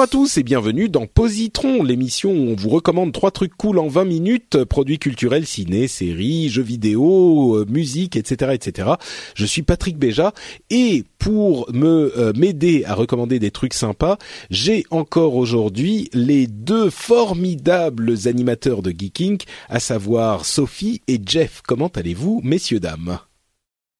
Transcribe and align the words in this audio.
Bonjour 0.00 0.16
à 0.16 0.18
tous 0.22 0.38
et 0.38 0.42
bienvenue 0.42 0.88
dans 0.88 1.06
Positron, 1.06 1.82
l'émission 1.82 2.30
où 2.30 2.52
on 2.52 2.54
vous 2.54 2.70
recommande 2.70 3.12
trois 3.12 3.30
trucs 3.30 3.54
cool 3.54 3.78
en 3.78 3.88
20 3.88 4.06
minutes, 4.06 4.64
produits 4.64 4.98
culturels, 4.98 5.46
ciné, 5.46 5.88
séries, 5.88 6.48
jeux 6.48 6.62
vidéo, 6.62 7.58
euh, 7.58 7.66
musique, 7.68 8.16
etc., 8.16 8.52
etc. 8.54 8.92
Je 9.34 9.44
suis 9.44 9.60
Patrick 9.60 9.98
Béja 9.98 10.32
et 10.70 11.04
pour 11.18 11.70
me 11.74 12.18
euh, 12.18 12.32
m'aider 12.34 12.82
à 12.86 12.94
recommander 12.94 13.38
des 13.38 13.50
trucs 13.50 13.74
sympas, 13.74 14.16
j'ai 14.48 14.86
encore 14.90 15.36
aujourd'hui 15.36 16.08
les 16.14 16.46
deux 16.46 16.88
formidables 16.88 18.14
animateurs 18.24 18.80
de 18.80 18.92
Geeking, 18.92 19.36
à 19.68 19.80
savoir 19.80 20.46
Sophie 20.46 21.02
et 21.08 21.20
Jeff. 21.22 21.60
Comment 21.66 21.88
allez-vous, 21.88 22.40
messieurs 22.42 22.80
dames? 22.80 23.18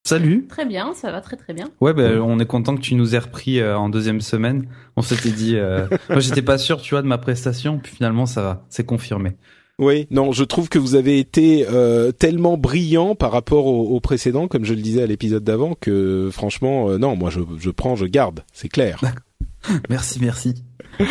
Salut. 0.04 0.46
Très 0.48 0.64
bien, 0.64 0.94
ça 0.94 1.12
va 1.12 1.20
très 1.20 1.36
très 1.36 1.52
bien. 1.52 1.68
Ouais, 1.80 1.92
ben 1.92 2.18
on 2.20 2.38
est 2.38 2.46
content 2.46 2.74
que 2.74 2.80
tu 2.80 2.94
nous 2.94 3.14
aies 3.14 3.18
repris 3.18 3.60
euh, 3.60 3.76
en 3.76 3.88
deuxième 3.88 4.20
semaine. 4.20 4.66
On 4.96 5.02
s'était 5.02 5.30
dit, 5.30 5.56
euh... 5.56 5.86
moi 6.08 6.20
j'étais 6.20 6.42
pas 6.42 6.58
sûr, 6.58 6.80
tu 6.80 6.94
vois, 6.94 7.02
de 7.02 7.06
ma 7.06 7.18
prestation, 7.18 7.78
puis 7.78 7.94
finalement 7.94 8.26
ça 8.26 8.42
va, 8.42 8.66
c'est 8.70 8.84
confirmé. 8.84 9.36
Oui, 9.78 10.06
non, 10.10 10.32
je 10.32 10.44
trouve 10.44 10.68
que 10.68 10.78
vous 10.78 10.94
avez 10.94 11.18
été 11.18 11.66
euh, 11.66 12.12
tellement 12.12 12.58
brillant 12.58 13.14
par 13.14 13.32
rapport 13.32 13.64
au, 13.66 13.96
au, 13.96 14.00
précédent, 14.00 14.46
comme 14.46 14.66
je 14.66 14.74
le 14.74 14.82
disais 14.82 15.02
à 15.02 15.06
l'épisode 15.06 15.42
d'avant, 15.42 15.74
que 15.74 16.28
franchement, 16.30 16.90
euh, 16.90 16.98
non, 16.98 17.16
moi 17.16 17.30
je, 17.30 17.40
je 17.58 17.70
prends, 17.70 17.96
je 17.96 18.04
garde, 18.04 18.44
c'est 18.52 18.68
clair. 18.68 19.00
merci, 19.88 20.18
merci. 20.20 20.54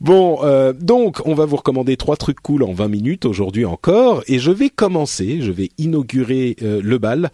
Bon, 0.00 0.40
euh, 0.42 0.72
donc 0.72 1.22
on 1.24 1.34
va 1.34 1.46
vous 1.46 1.56
recommander 1.56 1.96
trois 1.96 2.16
trucs 2.16 2.40
cool 2.40 2.62
en 2.62 2.72
20 2.72 2.88
minutes 2.88 3.24
aujourd'hui 3.24 3.64
encore, 3.64 4.22
et 4.26 4.38
je 4.38 4.50
vais 4.50 4.68
commencer, 4.68 5.40
je 5.40 5.50
vais 5.50 5.70
inaugurer 5.78 6.56
euh, 6.62 6.80
le 6.82 6.98
bal 6.98 7.30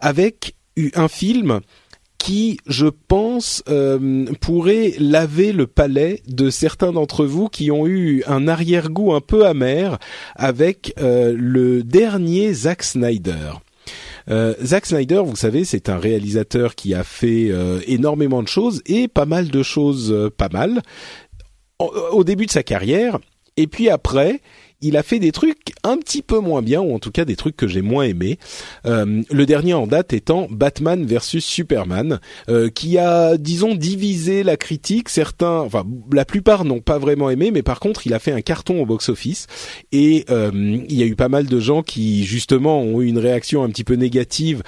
avec 0.00 0.56
un 0.94 1.08
film 1.08 1.60
qui, 2.18 2.58
je 2.66 2.86
pense, 2.86 3.62
euh, 3.68 4.26
pourrait 4.40 4.94
laver 4.98 5.52
le 5.52 5.66
palais 5.66 6.20
de 6.26 6.50
certains 6.50 6.92
d'entre 6.92 7.24
vous 7.24 7.48
qui 7.48 7.70
ont 7.70 7.86
eu 7.86 8.22
un 8.26 8.46
arrière-goût 8.46 9.14
un 9.14 9.20
peu 9.20 9.46
amer 9.46 9.98
avec 10.36 10.92
le 10.98 11.82
dernier 11.82 12.52
Zack 12.52 12.82
Snyder. 12.82 13.52
Euh, 14.28 14.54
Zack 14.62 14.84
Snyder, 14.84 15.22
vous 15.24 15.36
savez, 15.36 15.64
c'est 15.64 15.88
un 15.88 15.98
réalisateur 15.98 16.74
qui 16.74 16.92
a 16.92 17.04
fait 17.04 17.50
énormément 17.86 18.42
de 18.42 18.48
choses 18.48 18.82
et 18.84 19.08
pas 19.08 19.24
mal 19.24 19.48
de 19.48 19.62
choses 19.62 20.30
pas 20.36 20.50
mal 20.50 20.82
au, 21.80 21.92
au 22.12 22.24
début 22.24 22.46
de 22.46 22.52
sa 22.52 22.62
carrière. 22.62 23.18
Et 23.56 23.66
puis 23.66 23.88
après, 23.88 24.40
il 24.82 24.96
a 24.96 25.02
fait 25.02 25.18
des 25.18 25.32
trucs 25.32 25.72
un 25.82 25.96
petit 25.98 26.22
peu 26.22 26.38
moins 26.38 26.62
bien, 26.62 26.80
ou 26.80 26.94
en 26.94 26.98
tout 26.98 27.10
cas 27.10 27.24
des 27.24 27.36
trucs 27.36 27.56
que 27.56 27.68
j'ai 27.68 27.82
moins 27.82 28.04
aimés. 28.04 28.38
Euh, 28.86 29.22
le 29.30 29.46
dernier 29.46 29.74
en 29.74 29.86
date 29.86 30.12
étant 30.12 30.46
Batman 30.50 31.04
versus 31.04 31.44
Superman, 31.44 32.20
euh, 32.48 32.70
qui 32.70 32.98
a, 32.98 33.36
disons, 33.36 33.74
divisé 33.74 34.42
la 34.42 34.56
critique. 34.56 35.08
Certains, 35.08 35.60
enfin, 35.60 35.84
la 36.12 36.24
plupart 36.24 36.64
n'ont 36.64 36.80
pas 36.80 36.98
vraiment 36.98 37.30
aimé, 37.30 37.50
mais 37.50 37.62
par 37.62 37.80
contre, 37.80 38.06
il 38.06 38.14
a 38.14 38.18
fait 38.18 38.32
un 38.32 38.40
carton 38.40 38.80
au 38.80 38.86
box-office. 38.86 39.46
Et 39.92 40.24
euh, 40.30 40.50
il 40.88 40.98
y 40.98 41.02
a 41.02 41.06
eu 41.06 41.16
pas 41.16 41.28
mal 41.28 41.46
de 41.46 41.60
gens 41.60 41.82
qui, 41.82 42.24
justement, 42.24 42.80
ont 42.80 43.00
eu 43.02 43.06
une 43.06 43.18
réaction 43.18 43.62
un 43.62 43.68
petit 43.68 43.84
peu 43.84 43.94
négative 43.94 44.62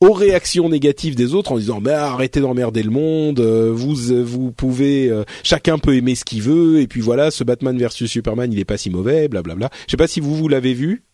aux 0.00 0.12
réactions 0.12 0.68
négatives 0.68 1.14
des 1.14 1.34
autres 1.34 1.52
en 1.52 1.58
disant 1.58 1.80
mais 1.80 1.92
arrêtez 1.92 2.40
d'emmerder 2.40 2.82
le 2.82 2.90
monde, 2.90 3.40
euh, 3.40 3.70
vous 3.72 3.94
vous 4.24 4.50
pouvez 4.50 5.10
euh, 5.10 5.24
chacun 5.42 5.78
peut 5.78 5.94
aimer 5.94 6.14
ce 6.14 6.24
qu'il 6.24 6.42
veut 6.42 6.80
et 6.80 6.86
puis 6.86 7.00
voilà 7.00 7.30
ce 7.30 7.44
Batman 7.44 7.76
versus 7.78 8.10
Superman 8.10 8.52
il 8.52 8.58
est 8.58 8.64
pas 8.64 8.78
si 8.78 8.90
mauvais 8.90 9.28
blablabla. 9.28 9.70
Je 9.86 9.90
sais 9.92 9.96
pas 9.96 10.06
si 10.06 10.20
vous 10.20 10.34
vous 10.34 10.48
l'avez 10.48 10.74
vu. 10.74 11.04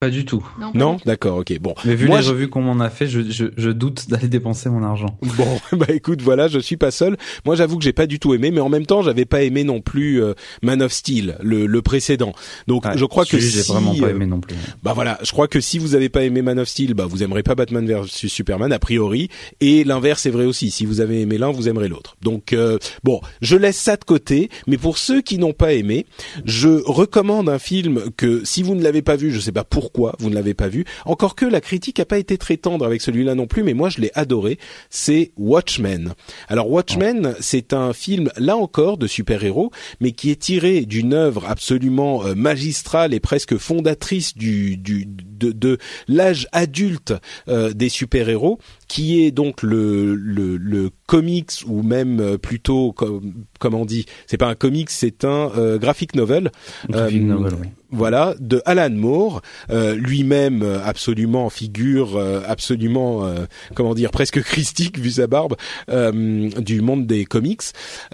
Pas 0.00 0.10
du 0.10 0.24
tout. 0.24 0.48
Non, 0.60 0.70
Non, 0.74 0.96
d'accord, 1.06 1.38
ok, 1.38 1.58
bon. 1.58 1.74
Mais 1.84 1.96
vu 1.96 2.06
Moi, 2.06 2.18
les 2.18 2.24
je- 2.24 2.30
revues 2.30 2.48
qu'on 2.48 2.62
m'en 2.62 2.78
a 2.78 2.88
fait, 2.88 3.08
je, 3.08 3.20
je, 3.32 3.46
je 3.56 3.70
doute 3.70 4.08
d'aller 4.08 4.28
dépenser 4.28 4.70
mon 4.70 4.84
argent. 4.84 5.18
Bon, 5.36 5.58
bah 5.76 5.86
écoute, 5.88 6.22
voilà, 6.22 6.46
je 6.46 6.60
suis 6.60 6.76
pas 6.76 6.92
seul. 6.92 7.16
Moi, 7.44 7.56
j'avoue 7.56 7.78
que 7.78 7.82
j'ai 7.82 7.92
pas 7.92 8.06
du 8.06 8.20
tout 8.20 8.32
aimé, 8.32 8.52
mais 8.52 8.60
en 8.60 8.68
même 8.68 8.86
temps, 8.86 9.02
j'avais 9.02 9.24
pas 9.24 9.42
aimé 9.42 9.64
non 9.64 9.80
plus 9.80 10.22
euh, 10.22 10.34
Man 10.62 10.82
of 10.82 10.92
Steel, 10.92 11.36
le, 11.42 11.66
le 11.66 11.82
précédent. 11.82 12.32
Donc, 12.68 12.84
je 12.94 13.04
crois 13.06 13.24
que 13.24 13.30
celui, 13.32 13.50
j'ai 13.50 13.60
si, 13.62 13.72
vraiment 13.72 13.92
pas 13.96 14.06
euh, 14.06 14.10
aimé 14.10 14.26
non 14.26 14.38
plus. 14.38 14.54
Bah 14.84 14.92
voilà, 14.92 15.18
je 15.24 15.32
crois 15.32 15.48
que 15.48 15.58
si 15.60 15.80
vous 15.80 15.96
avez 15.96 16.08
pas 16.08 16.22
aimé 16.22 16.42
Man 16.42 16.60
of 16.60 16.68
Steel, 16.68 16.94
bah 16.94 17.06
vous 17.06 17.24
aimerez 17.24 17.42
pas 17.42 17.56
Batman 17.56 17.84
versus 17.84 18.30
Superman 18.32 18.72
a 18.72 18.78
priori, 18.78 19.28
et 19.60 19.82
l'inverse 19.82 20.26
est 20.26 20.30
vrai 20.30 20.44
aussi. 20.44 20.70
Si 20.70 20.86
vous 20.86 21.00
avez 21.00 21.22
aimé 21.22 21.38
l'un, 21.38 21.50
vous 21.50 21.68
aimerez 21.68 21.88
l'autre. 21.88 22.16
Donc 22.22 22.52
euh, 22.52 22.78
bon, 23.02 23.20
je 23.42 23.56
laisse 23.56 23.76
ça 23.78 23.96
de 23.96 24.04
côté. 24.04 24.48
Mais 24.68 24.78
pour 24.78 24.96
ceux 24.96 25.22
qui 25.22 25.38
n'ont 25.38 25.54
pas 25.54 25.72
aimé, 25.72 26.06
je 26.44 26.68
recommande 26.86 27.48
un 27.48 27.58
film 27.58 28.12
que 28.16 28.44
si 28.44 28.62
vous 28.62 28.76
ne 28.76 28.82
l'avez 28.84 29.02
pas 29.02 29.16
vu, 29.16 29.32
je 29.32 29.40
sais 29.40 29.50
pas 29.50 29.64
pourquoi 29.64 29.87
vous 30.18 30.30
ne 30.30 30.34
l'avez 30.34 30.54
pas 30.54 30.68
vu. 30.68 30.84
Encore 31.04 31.34
que 31.34 31.46
la 31.46 31.60
critique 31.60 32.00
a 32.00 32.04
pas 32.04 32.18
été 32.18 32.38
très 32.38 32.56
tendre 32.56 32.84
avec 32.84 33.00
celui-là 33.00 33.34
non 33.34 33.46
plus, 33.46 33.62
mais 33.62 33.74
moi 33.74 33.88
je 33.88 34.00
l'ai 34.00 34.10
adoré. 34.14 34.58
C'est 34.90 35.32
Watchmen. 35.36 36.14
Alors 36.48 36.70
Watchmen, 36.70 37.34
c'est 37.40 37.72
un 37.72 37.92
film 37.92 38.30
là 38.36 38.56
encore 38.56 38.98
de 38.98 39.06
super-héros, 39.06 39.70
mais 40.00 40.12
qui 40.12 40.30
est 40.30 40.40
tiré 40.40 40.82
d'une 40.82 41.14
œuvre 41.14 41.46
absolument 41.46 42.24
euh, 42.24 42.34
magistrale 42.34 43.14
et 43.14 43.20
presque 43.20 43.56
fondatrice 43.56 44.36
du, 44.36 44.76
du 44.76 45.06
de, 45.06 45.52
de 45.52 45.78
l'âge 46.08 46.48
adulte 46.52 47.14
euh, 47.48 47.72
des 47.72 47.88
super-héros, 47.88 48.58
qui 48.88 49.22
est 49.22 49.30
donc 49.30 49.62
le, 49.62 50.14
le, 50.14 50.56
le 50.56 50.90
comics 51.08 51.50
ou 51.66 51.82
même 51.82 52.20
euh, 52.20 52.38
plutôt 52.38 52.92
comme 52.92 53.32
comment 53.58 53.80
on 53.80 53.84
dit, 53.86 54.04
c'est 54.28 54.36
pas 54.36 54.46
un 54.46 54.54
comics, 54.54 54.90
c'est 54.90 55.24
un 55.24 55.50
euh, 55.56 55.78
graphic 55.78 56.14
novel. 56.14 56.52
Graphic 56.88 57.22
Euh, 57.22 57.24
novel, 57.24 57.54
oui. 57.60 57.68
Voilà, 57.90 58.34
de 58.38 58.60
Alan 58.66 58.90
Moore, 58.90 59.40
euh, 59.70 59.94
lui-même 59.94 60.62
absolument 60.84 61.48
figure, 61.48 62.16
euh, 62.18 62.42
absolument, 62.46 63.24
euh, 63.24 63.46
comment 63.74 63.94
dire, 63.94 64.10
presque 64.10 64.42
christique 64.44 64.98
vu 64.98 65.10
sa 65.10 65.26
barbe, 65.26 65.56
euh, 65.88 66.50
du 66.60 66.82
monde 66.82 67.06
des 67.06 67.24
comics, 67.24 67.62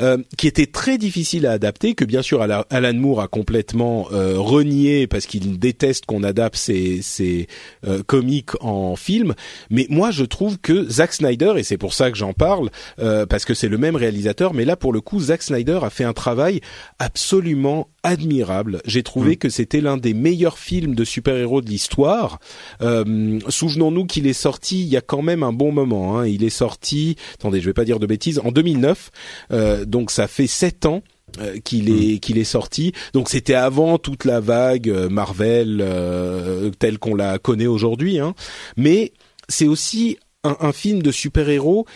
euh, 0.00 0.18
qui 0.38 0.46
était 0.46 0.66
très 0.66 0.96
difficile 0.96 1.44
à 1.44 1.50
adapter, 1.50 1.96
que 1.96 2.04
bien 2.04 2.22
sûr 2.22 2.40
Ala- 2.40 2.66
Alan 2.70 2.94
Moore 2.94 3.20
a 3.22 3.26
complètement 3.26 4.06
euh, 4.12 4.34
renié 4.38 5.08
parce 5.08 5.26
qu'il 5.26 5.58
déteste 5.58 6.06
qu'on 6.06 6.22
adapte 6.22 6.54
ses, 6.56 7.02
ses 7.02 7.48
euh, 7.84 8.04
comics 8.06 8.50
en 8.60 8.94
film. 8.94 9.34
Mais 9.70 9.88
moi, 9.90 10.12
je 10.12 10.22
trouve 10.24 10.58
que 10.58 10.88
Zack 10.88 11.12
Snyder, 11.14 11.54
et 11.56 11.64
c'est 11.64 11.78
pour 11.78 11.94
ça 11.94 12.12
que 12.12 12.16
j'en 12.16 12.32
parle, 12.32 12.70
euh, 12.98 13.26
parce 13.26 13.44
que 13.44 13.54
c'est 13.54 13.68
le 13.68 13.78
même 13.78 13.96
réalisateur, 13.96 14.54
mais 14.54 14.64
là 14.64 14.76
pour 14.76 14.92
le 14.92 15.00
coup, 15.00 15.20
Zack 15.20 15.42
Snyder 15.42 15.80
a 15.82 15.90
fait 15.90 16.04
un 16.04 16.12
travail 16.12 16.60
absolument 16.98 17.88
admirable. 18.02 18.80
J'ai 18.84 19.02
trouvé 19.02 19.36
que 19.36 19.48
c'était 19.48 19.80
l'un 19.80 19.96
des 19.96 20.14
meilleurs 20.14 20.58
films 20.58 20.94
de 20.94 21.04
super-héros 21.04 21.62
de 21.62 21.68
l'histoire. 21.68 22.38
Euh, 22.82 23.38
Souvenons-nous 23.48 24.06
qu'il 24.06 24.26
est 24.26 24.32
sorti 24.32 24.82
il 24.82 24.88
y 24.88 24.96
a 24.96 25.00
quand 25.00 25.22
même 25.22 25.42
un 25.42 25.52
bon 25.52 25.72
moment. 25.72 26.18
Hein. 26.18 26.26
Il 26.26 26.44
est 26.44 26.50
sorti, 26.50 27.16
attendez, 27.34 27.60
je 27.60 27.66
vais 27.66 27.74
pas 27.74 27.84
dire 27.84 27.98
de 27.98 28.06
bêtises, 28.06 28.40
en 28.44 28.52
2009. 28.52 29.10
Euh, 29.52 29.84
donc 29.84 30.10
ça 30.10 30.28
fait 30.28 30.46
sept 30.46 30.86
ans 30.86 31.02
euh, 31.40 31.58
qu'il 31.64 31.90
est 31.90 32.18
qu'il 32.18 32.38
est 32.38 32.44
sorti. 32.44 32.92
Donc 33.12 33.28
c'était 33.28 33.54
avant 33.54 33.98
toute 33.98 34.24
la 34.24 34.38
vague 34.38 34.88
euh, 34.88 35.08
Marvel 35.08 35.80
euh, 35.80 36.70
telle 36.78 36.98
qu'on 36.98 37.16
la 37.16 37.38
connaît 37.38 37.66
aujourd'hui. 37.66 38.20
Hein. 38.20 38.34
Mais 38.76 39.12
c'est 39.48 39.66
aussi 39.66 40.16
un, 40.44 40.56
un 40.60 40.72
film 40.72 41.02
de 41.02 41.10
super-héros 41.10 41.86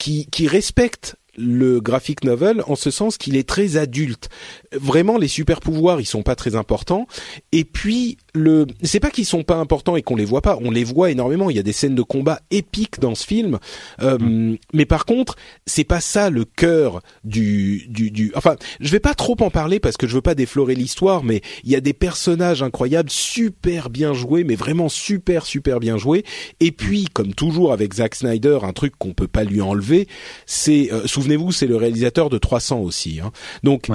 qui, 0.00 0.26
qui 0.26 0.48
respecte 0.48 1.16
le 1.36 1.80
graphic 1.80 2.24
novel 2.24 2.64
en 2.66 2.74
ce 2.74 2.90
sens 2.90 3.16
qu'il 3.16 3.36
est 3.36 3.48
très 3.48 3.76
adulte. 3.76 4.28
Vraiment, 4.72 5.16
les 5.16 5.28
super 5.28 5.60
pouvoirs, 5.60 6.00
ils 6.00 6.06
sont 6.06 6.22
pas 6.22 6.34
très 6.34 6.56
importants. 6.56 7.06
Et 7.52 7.64
puis, 7.64 8.18
le 8.34 8.66
c'est 8.82 9.00
pas 9.00 9.10
qu'ils 9.10 9.26
sont 9.26 9.42
pas 9.42 9.56
importants 9.56 9.96
et 9.96 10.02
qu'on 10.02 10.16
les 10.16 10.24
voit 10.24 10.42
pas, 10.42 10.58
on 10.62 10.70
les 10.70 10.84
voit 10.84 11.10
énormément. 11.10 11.50
Il 11.50 11.56
y 11.56 11.60
a 11.60 11.62
des 11.62 11.72
scènes 11.72 11.94
de 11.94 12.02
combat 12.02 12.40
épiques 12.50 13.00
dans 13.00 13.14
ce 13.14 13.26
film, 13.26 13.58
euh, 14.02 14.18
mm. 14.18 14.58
mais 14.72 14.86
par 14.86 15.04
contre, 15.04 15.36
c'est 15.66 15.84
pas 15.84 16.00
ça 16.00 16.30
le 16.30 16.44
cœur 16.44 17.00
du, 17.24 17.86
du 17.88 18.10
du. 18.10 18.32
Enfin, 18.34 18.56
je 18.80 18.90
vais 18.90 19.00
pas 19.00 19.14
trop 19.14 19.36
en 19.40 19.50
parler 19.50 19.80
parce 19.80 19.96
que 19.96 20.06
je 20.06 20.14
veux 20.14 20.22
pas 20.22 20.34
déflorer 20.34 20.74
l'histoire, 20.74 21.24
mais 21.24 21.40
il 21.64 21.70
y 21.70 21.76
a 21.76 21.80
des 21.80 21.92
personnages 21.92 22.62
incroyables, 22.62 23.10
super 23.10 23.90
bien 23.90 24.12
joués, 24.12 24.44
mais 24.44 24.54
vraiment 24.54 24.88
super 24.88 25.46
super 25.46 25.80
bien 25.80 25.96
joués. 25.96 26.24
Et 26.60 26.72
puis, 26.72 27.06
comme 27.12 27.34
toujours 27.34 27.72
avec 27.72 27.94
Zack 27.94 28.14
Snyder, 28.14 28.58
un 28.62 28.72
truc 28.72 28.94
qu'on 28.98 29.12
peut 29.12 29.28
pas 29.28 29.44
lui 29.44 29.60
enlever, 29.60 30.08
c'est 30.46 30.92
euh, 30.92 31.06
souvenez-vous, 31.06 31.52
c'est 31.52 31.66
le 31.66 31.76
réalisateur 31.76 32.30
de 32.30 32.38
300 32.38 32.80
aussi. 32.80 33.20
Hein. 33.20 33.32
Donc 33.62 33.88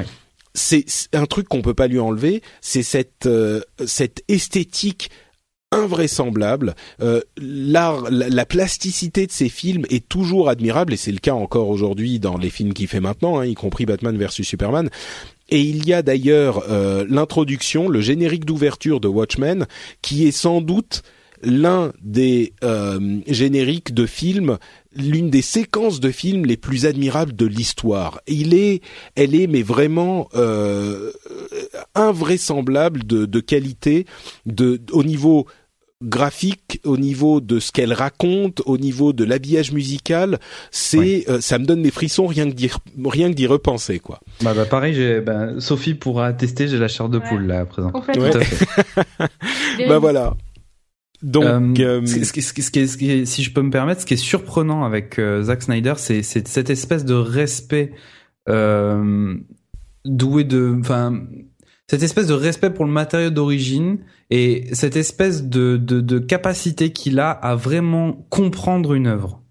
c'est 0.56 0.86
un 1.14 1.26
truc 1.26 1.48
qu'on 1.48 1.62
peut 1.62 1.74
pas 1.74 1.88
lui 1.88 2.00
enlever, 2.00 2.42
c'est 2.62 2.84
cette 2.84 3.28
euh, 3.28 3.62
cette 3.86 4.24
esthétique 4.28 5.12
invraisemblable. 5.72 6.76
Euh, 7.02 7.22
l'art, 7.38 8.10
la, 8.10 8.46
plasticité 8.46 9.28
de 9.28 9.32
ces 9.32 9.50
films 9.50 9.86
est 9.90 10.08
toujours 10.08 10.48
admirable 10.48 10.94
et 10.94 10.98
c'est 10.98 11.12
le 11.12 11.20
cas 11.20 11.34
encore 11.34 11.70
aujourd'hui 11.70 12.20
dans 12.20 12.38
les 12.38 12.50
films 12.50 12.74
qu'il 12.74 12.88
fait 12.88 13.02
maintenant, 13.02 13.40
hein, 13.40 13.46
y 13.46 13.56
compris 13.56 13.86
Batman 13.86 14.18
versus 14.18 14.48
Superman. 14.48 14.90
Et 15.50 15.60
il 15.60 15.86
y 15.86 15.94
a 15.94 16.02
d'ailleurs 16.02 16.64
euh, 16.70 17.06
l'introduction, 17.10 17.90
le 17.90 18.02
générique 18.02 18.46
d'ouverture 18.46 19.00
de 19.00 19.08
Watchmen, 19.08 19.68
qui 20.02 20.28
est 20.28 20.32
sans 20.32 20.62
doute 20.62 21.04
l'un 21.42 21.92
des 22.02 22.54
euh, 22.64 23.20
génériques 23.28 23.94
de 23.94 24.06
films, 24.06 24.58
l'une 24.96 25.30
des 25.30 25.42
séquences 25.42 26.00
de 26.00 26.12
films 26.12 26.46
les 26.46 26.58
plus 26.58 26.86
admirables 26.86 27.36
de 27.36 27.46
l'histoire. 27.46 28.22
Il 28.28 28.54
est, 28.54 28.82
elle 29.16 29.36
est 29.36 29.48
mais 29.48 29.62
vraiment 29.62 30.30
euh, 30.36 31.12
invraisemblable 31.94 33.06
de, 33.06 33.26
de 33.26 33.40
qualité, 33.40 34.06
de 34.46 34.82
au 34.92 35.04
niveau 35.04 35.48
graphique, 36.02 36.82
au 36.84 36.98
niveau 36.98 37.42
de 37.42 37.60
ce 37.60 37.72
qu'elle 37.72 37.94
raconte, 37.94 38.62
au 38.66 38.78
niveau 38.78 39.14
de 39.14 39.24
l'habillage 39.24 39.72
musical, 39.72 40.40
c'est 40.72 41.26
euh, 41.30 41.40
ça 41.42 41.58
me 41.58 41.66
donne 41.66 41.82
des 41.82 41.92
frissons 41.92 42.28
rien 42.28 42.50
que 42.50 42.56
d'y 42.56 42.70
rien 43.06 43.30
que 43.30 43.36
d'y 43.36 43.48
repenser 43.48 44.00
quoi. 44.00 44.20
Bah, 44.42 44.54
bah 44.54 44.66
pareil, 44.66 44.94
j'ai 44.94 45.22
bah, 45.22 45.60
Sophie 45.60 45.94
pourra 45.94 46.28
attester, 46.28 46.68
j'ai 46.68 46.78
la 46.78 46.88
chair 46.88 47.10
de 47.10 47.20
poule 47.20 47.48
là 47.48 47.62
à 47.62 47.66
présent. 47.66 47.92
Complètement. 47.92 48.42
bah 49.88 50.00
voilà. 50.00 50.36
Donc, 51.22 51.80
euh, 51.80 52.02
euh, 52.02 53.26
si 53.26 53.44
je 53.44 53.54
peux 53.54 53.62
me 53.62 53.72
permettre, 53.72 54.02
ce 54.02 54.06
qui 54.06 54.14
est 54.14 54.18
surprenant 54.18 54.84
avec 54.84 55.20
Zack 55.42 55.64
Snyder, 55.64 55.94
c'est 55.98 56.24
cette 56.24 56.70
espèce 56.70 57.06
de 57.06 57.16
respect 57.16 57.94
doué 58.48 60.44
de, 60.44 60.78
enfin, 60.80 61.20
cette 61.88 62.04
espèce 62.04 62.28
de 62.28 62.34
respect 62.34 62.70
pour 62.70 62.86
le 62.86 62.92
matériau 62.92 63.30
d'origine 63.30 64.00
et 64.30 64.68
cette 64.74 64.96
espèce 64.96 65.44
de, 65.44 65.78
de, 65.78 66.02
de 66.02 66.20
capacité 66.20 66.92
qu'il 66.92 67.20
a 67.20 67.32
à 67.32 67.56
vraiment 67.56 68.26
comprendre 68.30 68.94
une 68.94 69.08
œuvre. 69.08 69.42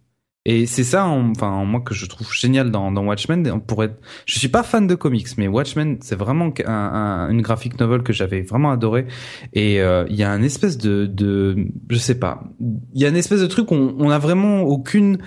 Et 0.46 0.66
c'est 0.66 0.84
ça, 0.84 1.06
enfin 1.06 1.64
moi 1.64 1.80
que 1.80 1.94
je 1.94 2.06
trouve 2.06 2.32
génial 2.32 2.70
dans, 2.70 2.94
Watchmen. 2.94 3.60
Pour 3.66 3.82
être, 3.82 3.96
je 4.26 4.38
suis 4.38 4.48
pas 4.48 4.62
fan 4.62 4.86
de 4.86 4.94
comics, 4.94 5.28
mais 5.38 5.48
Watchmen 5.48 5.96
c'est 6.00 6.16
vraiment 6.16 6.52
un, 6.66 7.28
une 7.30 7.40
graphic 7.40 7.80
novel 7.80 8.02
que 8.02 8.12
j'avais 8.12 8.42
vraiment 8.42 8.70
adoré. 8.70 9.06
Et 9.54 9.80
euh, 9.80 10.04
il 10.10 10.16
y 10.16 10.22
a 10.22 10.30
un 10.30 10.42
espèce 10.42 10.76
de, 10.76 11.06
de, 11.06 11.56
je 11.88 11.96
sais 11.96 12.18
pas, 12.18 12.44
il 12.60 13.00
y 13.00 13.06
a 13.06 13.08
une 13.08 13.16
espèce 13.16 13.40
de 13.40 13.46
truc 13.46 13.70
où 13.70 13.74
on, 13.74 13.96
on 13.98 14.10
a 14.10 14.18
vraiment 14.18 14.62
aucune 14.62 15.18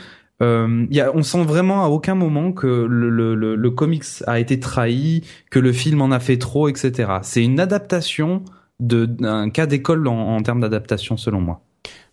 euh, 0.41 0.85
on 1.13 1.23
sent 1.23 1.43
vraiment 1.43 1.83
à 1.83 1.87
aucun 1.87 2.15
moment 2.15 2.51
que 2.51 2.67
le, 2.67 3.69
comics 3.71 4.03
a 4.27 4.39
été 4.39 4.59
trahi, 4.59 5.23
que 5.49 5.59
le 5.59 5.71
film 5.71 6.01
en 6.01 6.11
a 6.11 6.19
fait 6.19 6.37
trop, 6.37 6.69
etc. 6.69 7.11
C'est 7.23 7.43
une 7.43 7.59
adaptation 7.59 8.43
d'un 8.79 9.49
cas 9.49 9.65
d'école 9.65 10.07
en, 10.07 10.41
termes 10.41 10.61
d'adaptation, 10.61 11.17
selon 11.17 11.41
moi. 11.41 11.61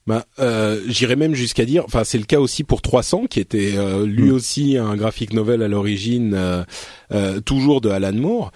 Bah, 0.06 0.26
euh, 0.38 0.82
j'irais 0.86 1.16
même 1.16 1.34
jusqu'à 1.34 1.64
dire, 1.64 1.84
enfin 1.86 2.04
c'est 2.04 2.18
le 2.18 2.24
cas 2.24 2.38
aussi 2.38 2.62
pour 2.62 2.82
300 2.82 3.24
qui 3.26 3.40
était 3.40 3.72
euh, 3.76 4.04
lui 4.04 4.30
mm. 4.30 4.34
aussi 4.34 4.76
un 4.76 4.96
graphic 4.96 5.32
novel 5.32 5.62
à 5.62 5.68
l'origine, 5.68 6.34
euh, 7.10 7.40
toujours 7.40 7.80
de 7.80 7.88
Alan 7.88 8.12
Moore, 8.12 8.52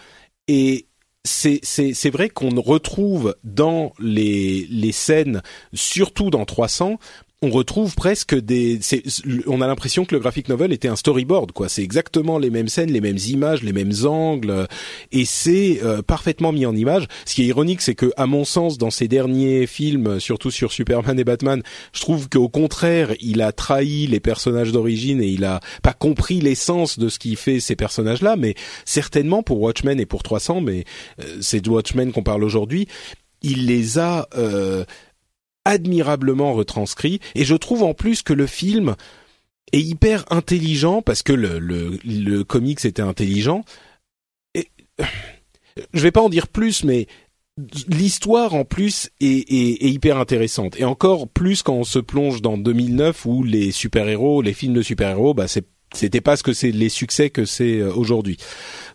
et 0.46 0.88
c'est 1.24 1.60
c'est 1.62 2.10
vrai 2.10 2.28
qu'on 2.28 2.60
retrouve 2.60 3.34
dans 3.44 3.92
les 3.98 4.66
les 4.70 4.92
scènes, 4.92 5.42
surtout 5.72 6.30
dans 6.30 6.44
300, 6.44 6.98
on 7.40 7.50
retrouve 7.50 7.94
presque 7.94 8.34
des 8.34 8.80
on 9.46 9.60
a 9.60 9.68
l'impression 9.68 10.04
que 10.04 10.12
le 10.12 10.20
graphic 10.20 10.48
novel 10.48 10.72
était 10.72 10.88
un 10.88 10.96
storyboard 10.96 11.52
quoi. 11.52 11.68
C'est 11.68 11.84
exactement 11.84 12.36
les 12.36 12.50
mêmes 12.50 12.66
scènes 12.68 12.90
les 12.90 13.00
mêmes 13.00 13.18
images 13.28 13.62
les 13.62 13.72
mêmes 13.72 13.92
angles 14.04 14.66
et 15.12 15.24
c'est 15.24 15.78
euh, 15.84 16.02
parfaitement 16.02 16.50
mis 16.50 16.66
en 16.66 16.74
image. 16.74 17.06
Ce 17.26 17.36
qui 17.36 17.42
est 17.42 17.46
ironique 17.46 17.80
c'est 17.80 17.94
que 17.94 18.10
à 18.16 18.26
mon 18.26 18.44
sens 18.44 18.76
dans 18.76 18.90
ces 18.90 19.06
derniers 19.06 19.68
films 19.68 20.18
surtout 20.18 20.50
sur 20.50 20.72
Superman 20.72 21.18
et 21.20 21.24
Batman 21.24 21.62
je 21.92 22.00
trouve 22.00 22.28
qu'au 22.28 22.48
contraire 22.48 23.14
il 23.20 23.40
a 23.40 23.52
trahi 23.52 24.08
les 24.08 24.20
personnages 24.20 24.72
d'origine 24.72 25.22
et 25.22 25.28
il 25.28 25.44
a 25.44 25.60
pas 25.84 25.92
compris 25.92 26.40
l'essence 26.40 26.98
de 26.98 27.08
ce 27.08 27.20
qui 27.20 27.36
fait 27.36 27.60
ces 27.60 27.76
personnages 27.76 28.20
là 28.20 28.34
mais 28.34 28.56
certainement 28.84 29.44
pour 29.44 29.60
Watchmen 29.60 30.00
et 30.00 30.06
pour 30.06 30.24
300 30.24 30.60
mais 30.62 30.84
euh, 31.20 31.38
c'est 31.40 31.60
de 31.60 31.70
Watchmen 31.70 32.10
qu'on 32.10 32.24
parle 32.24 32.42
aujourd'hui 32.42 32.88
il 33.42 33.66
les 33.66 33.98
a 33.98 34.28
euh, 34.36 34.84
admirablement 35.68 36.54
retranscrit. 36.54 37.20
Et 37.34 37.44
je 37.44 37.54
trouve 37.54 37.82
en 37.82 37.94
plus 37.94 38.22
que 38.22 38.32
le 38.32 38.46
film 38.46 38.96
est 39.72 39.80
hyper 39.80 40.24
intelligent 40.30 41.02
parce 41.02 41.22
que 41.22 41.32
le 41.32 41.58
le, 41.58 41.98
le 42.04 42.42
comics 42.42 42.84
était 42.84 43.02
intelligent. 43.02 43.64
Et 44.54 44.68
je 45.92 46.00
vais 46.00 46.10
pas 46.10 46.22
en 46.22 46.30
dire 46.30 46.48
plus 46.48 46.84
mais 46.84 47.06
l'histoire 47.88 48.54
en 48.54 48.64
plus 48.64 49.10
est, 49.20 49.26
est, 49.26 49.84
est, 49.84 49.90
hyper 49.90 50.16
intéressante. 50.16 50.78
Et 50.80 50.84
encore 50.84 51.28
plus 51.28 51.62
quand 51.62 51.74
on 51.74 51.84
se 51.84 51.98
plonge 51.98 52.40
dans 52.40 52.56
2009 52.56 53.26
où 53.26 53.42
les 53.42 53.70
super 53.70 54.08
héros 54.08 54.42
les 54.42 54.54
films 54.54 54.74
de 54.74 54.82
super 54.82 55.10
héros 55.10 55.34
bah 55.34 55.48
c'est 55.48 55.66
c'était 55.94 56.20
pas 56.20 56.36
ce 56.36 56.42
que 56.42 56.52
c'est 56.52 56.70
les 56.70 56.88
succès 56.88 57.30
que 57.30 57.44
c'est 57.44 57.78
euh, 57.78 57.92
aujourd'hui. 57.92 58.36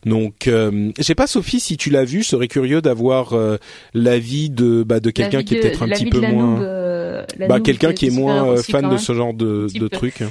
Donc, 0.05 0.47
euh, 0.47 0.91
je 0.97 1.03
sais 1.03 1.15
pas 1.15 1.27
Sophie 1.27 1.59
si 1.59 1.77
tu 1.77 1.89
l'as 1.89 2.05
vu, 2.05 2.23
serais 2.23 2.47
curieux 2.47 2.81
d'avoir 2.81 3.33
euh, 3.33 3.57
l'avis 3.93 4.49
de 4.49 4.83
bah, 4.83 4.99
de 4.99 5.09
quelqu'un 5.09 5.43
qui 5.43 5.55
est 5.55 5.61
peut-être 5.61 5.83
un 5.83 5.87
petit 5.87 6.05
peu 6.05 6.19
moins, 6.19 6.61
euh, 6.61 7.25
bah 7.47 7.59
quelqu'un 7.59 7.93
qui 7.93 8.07
est 8.07 8.11
moins 8.11 8.57
fan 8.57 8.89
de 8.89 8.97
ce 8.97 9.13
genre 9.13 9.33
de, 9.33 9.67
de 9.73 9.87
trucs. 9.87 10.21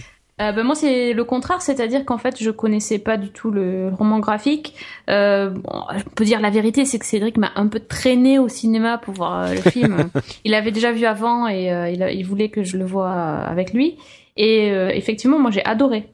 Euh, 0.41 0.53
bah, 0.53 0.63
moi 0.63 0.75
c'est 0.75 1.13
le 1.13 1.25
contraire, 1.25 1.63
c'est-à-dire 1.63 2.05
qu'en 2.05 2.19
fait 2.19 2.43
je 2.43 2.51
connaissais 2.51 2.99
pas 2.99 3.17
du 3.17 3.31
tout 3.31 3.51
le 3.51 3.91
roman 3.97 4.19
graphique. 4.19 4.75
Euh, 5.11 5.51
bon, 5.51 5.83
je 5.97 6.05
peux 6.15 6.25
dire 6.25 6.41
la 6.41 6.51
vérité, 6.51 6.85
c'est 6.85 6.99
que 6.99 7.07
Cédric 7.07 7.39
m'a 7.39 7.53
un 7.57 7.67
peu 7.67 7.81
traîné 7.81 8.39
au 8.39 8.49
cinéma 8.49 8.99
pour 8.99 9.15
voir 9.15 9.53
le 9.53 9.61
film. 9.71 10.11
il 10.45 10.55
avait 10.55 10.73
déjà 10.73 10.93
vu 10.93 11.07
avant 11.07 11.49
et 11.49 11.67
il, 11.93 12.07
il, 12.15 12.25
voulait 12.25 12.49
que 12.51 12.63
je 12.63 12.77
le 12.77 12.85
voie 12.85 13.11
avec 13.11 13.73
lui. 13.73 13.97
Et 14.37 14.69
effectivement, 14.69 15.39
moi 15.39 15.51
j'ai 15.51 15.65
adoré. 15.65 16.09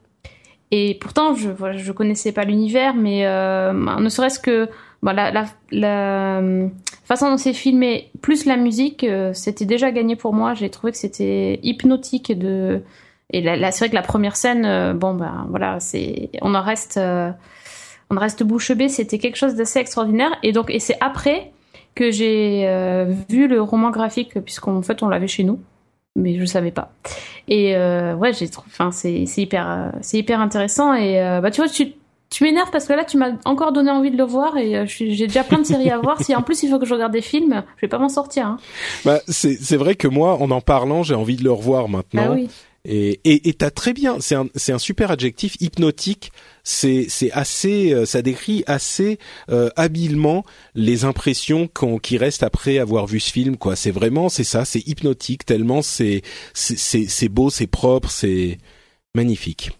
Et 0.71 0.97
pourtant, 1.01 1.33
je 1.33 1.49
je 1.77 1.91
connaissais 1.91 2.31
pas 2.31 2.43
l'univers, 2.43 2.93
mais 2.93 3.25
euh, 3.25 3.73
ne 3.73 4.09
serait-ce 4.09 4.39
que 4.39 4.69
bon, 5.01 5.11
la, 5.15 5.31
la, 5.31 5.45
la, 5.71 6.41
façon 7.05 7.31
dont 7.31 7.37
c'est 7.37 7.53
filmé, 7.53 8.11
plus 8.21 8.45
la 8.45 8.55
musique, 8.55 9.03
euh, 9.03 9.33
c'était 9.33 9.65
déjà 9.65 9.91
gagné 9.91 10.15
pour 10.15 10.33
moi. 10.33 10.53
J'ai 10.53 10.69
trouvé 10.69 10.91
que 10.91 10.97
c'était 10.97 11.59
hypnotique 11.63 12.37
de 12.37 12.83
et 13.31 13.41
là, 13.41 13.71
c'est 13.71 13.79
vrai 13.79 13.89
que 13.89 13.95
la 13.95 14.01
première 14.01 14.35
scène, 14.35 14.65
euh, 14.65 14.93
bon 14.93 15.13
ben 15.13 15.47
voilà, 15.49 15.79
c'est 15.79 16.29
on 16.41 16.55
en 16.55 16.61
reste 16.61 16.97
euh, 16.97 17.31
on 18.11 18.17
reste 18.17 18.43
bouche 18.43 18.71
bée. 18.71 18.89
C'était 18.89 19.17
quelque 19.17 19.37
chose 19.37 19.55
d'assez 19.55 19.79
extraordinaire. 19.79 20.31
Et 20.43 20.51
donc 20.51 20.69
et 20.69 20.79
c'est 20.79 20.97
après 21.01 21.51
que 21.95 22.11
j'ai 22.11 22.65
vu 23.27 23.47
le 23.47 23.61
roman 23.61 23.89
graphique 23.89 24.39
puisqu'en 24.41 24.81
fait 24.83 25.03
on 25.03 25.09
l'avait 25.09 25.27
chez 25.27 25.43
nous 25.43 25.59
mais 26.19 26.37
je 26.37 26.45
savais 26.45 26.71
pas. 26.71 26.91
Et 27.47 27.75
euh, 27.75 28.15
ouais, 28.15 28.33
j'ai 28.33 28.49
enfin 28.67 28.91
c'est 28.91 29.25
c'est 29.25 29.41
hyper 29.41 29.69
euh, 29.69 29.89
c'est 30.01 30.17
hyper 30.17 30.39
intéressant 30.39 30.93
et 30.93 31.21
euh, 31.21 31.41
bah 31.41 31.51
tu 31.51 31.61
vois 31.61 31.69
tu 31.69 31.93
tu 32.29 32.43
m'énerves 32.43 32.69
parce 32.71 32.85
que 32.85 32.93
là 32.93 33.03
tu 33.03 33.17
m'as 33.17 33.31
encore 33.45 33.71
donné 33.71 33.89
envie 33.89 34.11
de 34.11 34.17
le 34.17 34.23
voir 34.23 34.55
et 34.57 34.85
j'ai 34.85 35.25
déjà 35.25 35.43
plein 35.43 35.59
de 35.59 35.65
séries 35.65 35.89
à 35.89 35.97
voir. 35.97 36.21
Si 36.21 36.35
en 36.35 36.43
plus 36.43 36.61
il 36.61 36.69
faut 36.69 36.77
que 36.77 36.85
je 36.85 36.93
regarde 36.93 37.11
des 37.11 37.21
films, 37.21 37.63
je 37.77 37.81
vais 37.81 37.87
pas 37.87 37.97
m'en 37.97 38.09
sortir. 38.09 38.45
Hein. 38.45 38.57
Bah 39.03 39.19
c'est 39.27 39.55
c'est 39.55 39.77
vrai 39.77 39.95
que 39.95 40.07
moi 40.07 40.35
en 40.39 40.51
en 40.51 40.61
parlant 40.61 41.01
j'ai 41.01 41.15
envie 41.15 41.37
de 41.37 41.43
le 41.43 41.51
revoir 41.51 41.89
maintenant. 41.89 42.23
Ah 42.27 42.31
oui. 42.33 42.49
Et 42.85 43.19
et 43.49 43.53
t'as 43.53 43.71
très 43.71 43.93
bien, 43.93 44.17
c'est 44.21 44.35
un 44.35 44.47
c'est 44.55 44.71
un 44.71 44.79
super 44.79 45.11
adjectif 45.11 45.57
hypnotique. 45.59 46.31
C'est 46.63 47.07
c'est 47.09 47.31
assez, 47.31 47.93
euh, 47.93 48.05
ça 48.05 48.21
décrit 48.21 48.63
assez 48.67 49.19
euh, 49.49 49.69
habilement 49.75 50.45
les 50.75 51.03
impressions 51.03 51.67
qu'on 51.67 51.99
qui 51.99 52.17
restent 52.17 52.43
après 52.43 52.79
avoir 52.79 53.05
vu 53.05 53.19
ce 53.19 53.31
film. 53.31 53.57
Quoi, 53.57 53.75
c'est 53.75 53.91
vraiment 53.91 54.29
c'est 54.29 54.43
ça, 54.45 54.63
c'est 54.63 54.87
hypnotique 54.87 55.45
tellement 55.45 55.81
c'est 55.81 56.21
c'est 56.53 57.07
c'est 57.07 57.29
beau, 57.29 57.49
c'est 57.49 57.67
propre, 57.67 58.09
c'est 58.09 58.59
magnifique. 59.13 59.71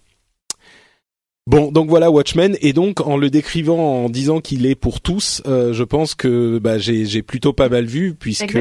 Bon, 1.46 1.72
donc 1.72 1.88
voilà 1.88 2.10
Watchmen, 2.10 2.56
et 2.60 2.72
donc 2.72 3.00
en 3.00 3.16
le 3.16 3.30
décrivant 3.30 4.04
en 4.04 4.10
disant 4.10 4.40
qu'il 4.40 4.66
est 4.66 4.74
pour 4.74 5.00
tous, 5.00 5.42
euh, 5.46 5.72
je 5.72 5.82
pense 5.82 6.14
que 6.14 6.58
bah, 6.58 6.78
j'ai 6.78 7.22
plutôt 7.22 7.52
pas 7.52 7.68
mal 7.68 7.86
vu, 7.86 8.14
puisque 8.14 8.58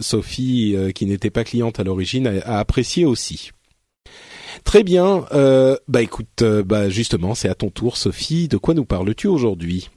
Sophie, 0.00 0.74
qui 0.94 1.06
n'était 1.06 1.30
pas 1.30 1.44
cliente 1.44 1.78
à 1.78 1.84
l'origine, 1.84 2.40
a, 2.44 2.58
apprécié 2.58 3.04
aussi. 3.04 3.52
Très 4.64 4.82
bien. 4.82 5.24
Euh, 5.32 5.76
bah 5.88 6.02
écoute, 6.02 6.42
euh, 6.42 6.62
bah 6.62 6.88
justement, 6.88 7.34
c'est 7.34 7.48
à 7.48 7.54
ton 7.54 7.70
tour, 7.70 7.96
Sophie. 7.96 8.48
De 8.48 8.56
quoi 8.56 8.74
nous 8.74 8.84
parles-tu 8.84 9.26
aujourd'hui? 9.26 9.90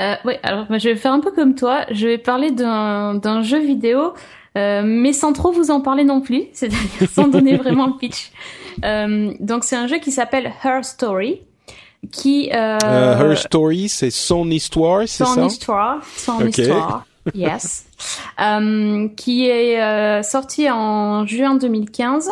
Euh, 0.00 0.14
oui, 0.24 0.34
alors 0.42 0.66
bah, 0.68 0.78
je 0.78 0.88
vais 0.90 0.96
faire 0.96 1.12
un 1.12 1.20
peu 1.20 1.32
comme 1.32 1.54
toi. 1.54 1.84
Je 1.90 2.06
vais 2.06 2.18
parler 2.18 2.50
d'un 2.50 3.42
jeu 3.42 3.58
vidéo, 3.58 4.14
mais 4.54 5.12
sans 5.12 5.32
trop 5.32 5.52
vous 5.52 5.70
en 5.70 5.80
parler 5.80 6.04
non 6.04 6.20
plus, 6.20 6.44
c'est-à-dire 6.52 7.10
sans 7.10 7.28
donner 7.28 7.56
vraiment 7.56 7.86
le 7.86 7.96
pitch. 7.96 8.32
Donc 9.40 9.64
c'est 9.64 9.76
un 9.76 9.86
jeu 9.86 9.98
qui 9.98 10.12
s'appelle 10.12 10.52
Her 10.64 10.84
Story, 10.84 11.40
qui 12.12 12.48
Her 12.50 13.36
Story, 13.36 13.88
c'est 13.88 14.10
son 14.10 14.50
histoire, 14.50 15.02
c'est 15.06 15.24
son 15.24 15.34
ça? 15.34 15.44
histoire, 15.46 15.98
son 16.16 16.46
histoire, 16.46 17.06
yes, 17.34 17.86
qui 19.16 19.46
est 19.48 20.22
sorti 20.22 20.70
en 20.70 21.26
juin 21.26 21.56
2015. 21.56 22.30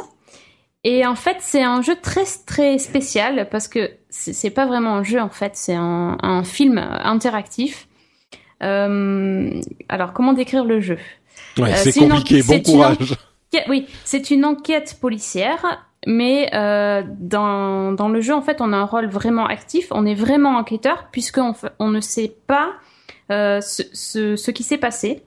Et 0.89 1.05
en 1.05 1.17
fait, 1.17 1.39
c'est 1.41 1.65
un 1.65 1.83
jeu 1.83 1.97
très 2.01 2.23
très 2.47 2.79
spécial 2.79 3.49
parce 3.51 3.67
que 3.67 3.91
c'est 4.09 4.51
pas 4.51 4.67
vraiment 4.67 4.95
un 4.95 5.03
jeu 5.03 5.21
en 5.21 5.31
fait, 5.31 5.57
c'est 5.57 5.75
un, 5.75 6.17
un 6.23 6.45
film 6.45 6.79
interactif. 6.79 7.89
Euh, 8.63 9.51
alors, 9.89 10.13
comment 10.13 10.33
décrire 10.33 10.65
le 10.65 10.79
jeu? 10.79 10.97
Ouais, 11.59 11.73
Euh, 11.73 11.77
c'est 11.77 11.99
compliqué. 11.99 12.41
Bon 12.45 12.63
courage. 12.63 13.17
Oui, 13.69 13.89
c'est 14.05 14.31
une 14.31 14.45
enquête 14.45 14.99
policière, 15.01 15.89
mais 16.07 16.55
euh, 16.55 17.03
dans, 17.19 17.91
dans 17.91 18.09
le 18.09 18.21
jeu, 18.21 18.35
en 18.35 18.43
fait, 18.43 18.61
on 18.61 18.73
a 18.73 18.77
un 18.77 18.85
rôle 18.85 19.09
vraiment 19.09 19.47
actif. 19.47 19.89
On 19.91 20.07
est 20.07 20.15
vraiment 20.15 20.57
enquêteur 20.57 21.09
puisqu'on 21.11 21.53
on 21.81 21.89
ne 21.89 22.01
sait 22.01 22.37
pas 22.47 22.75
ce, 23.29 23.83
ce, 23.93 24.37
ce 24.37 24.51
qui 24.53 24.63
s'est 24.63 24.79
passé. 24.79 25.25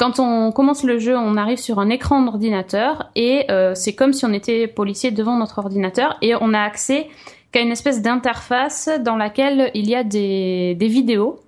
Quand 0.00 0.18
on 0.18 0.50
commence 0.50 0.82
le 0.82 0.98
jeu, 0.98 1.14
on 1.14 1.36
arrive 1.36 1.58
sur 1.58 1.78
un 1.78 1.90
écran 1.90 2.22
d'ordinateur 2.22 3.10
et 3.16 3.44
euh, 3.50 3.74
c'est 3.74 3.94
comme 3.94 4.14
si 4.14 4.24
on 4.24 4.32
était 4.32 4.66
policier 4.66 5.10
devant 5.10 5.36
notre 5.36 5.58
ordinateur 5.58 6.16
et 6.22 6.34
on 6.34 6.54
a 6.54 6.60
accès 6.60 7.10
qu'à 7.52 7.60
une 7.60 7.70
espèce 7.70 8.00
d'interface 8.00 8.88
dans 9.04 9.16
laquelle 9.16 9.70
il 9.74 9.86
y 9.90 9.94
a 9.94 10.02
des, 10.02 10.74
des 10.74 10.88
vidéos 10.88 11.40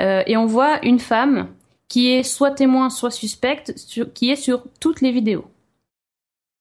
Euh, 0.00 0.22
et 0.26 0.36
on 0.36 0.46
voit 0.46 0.78
une 0.84 1.00
femme 1.00 1.48
qui 1.88 2.12
est 2.12 2.22
soit 2.22 2.52
témoin, 2.52 2.88
soit 2.88 3.10
suspecte, 3.10 3.74
qui 4.14 4.30
est 4.30 4.36
sur 4.36 4.62
toutes 4.80 5.00
les 5.00 5.10
vidéos. 5.10 5.44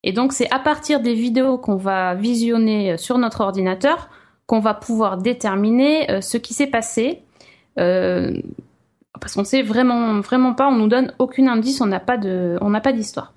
Et 0.04 0.12
donc 0.12 0.34
c'est 0.34 0.52
à 0.52 0.60
partir 0.60 1.00
des 1.00 1.14
vidéos 1.14 1.58
qu'on 1.60 1.78
va 1.78 2.16
visionner 2.16 2.92
euh, 2.92 2.98
sur 2.98 3.18
notre 3.18 3.42
ordinateur 3.42 4.10
qu'on 4.48 4.60
va 4.60 4.74
pouvoir 4.74 5.18
déterminer 5.18 6.22
ce 6.22 6.38
qui 6.38 6.54
s'est 6.54 6.72
passé. 6.72 7.22
Parce 9.20 9.34
qu'on 9.34 9.44
sait 9.44 9.62
vraiment, 9.62 10.22
pas, 10.54 10.68
on 10.68 10.76
nous 10.76 10.88
donne 10.88 11.14
aucun 11.20 11.48
indice, 11.48 11.82
on 11.82 11.88
n'a 11.88 12.00
pas 12.00 12.18
d'histoire. 12.18 13.34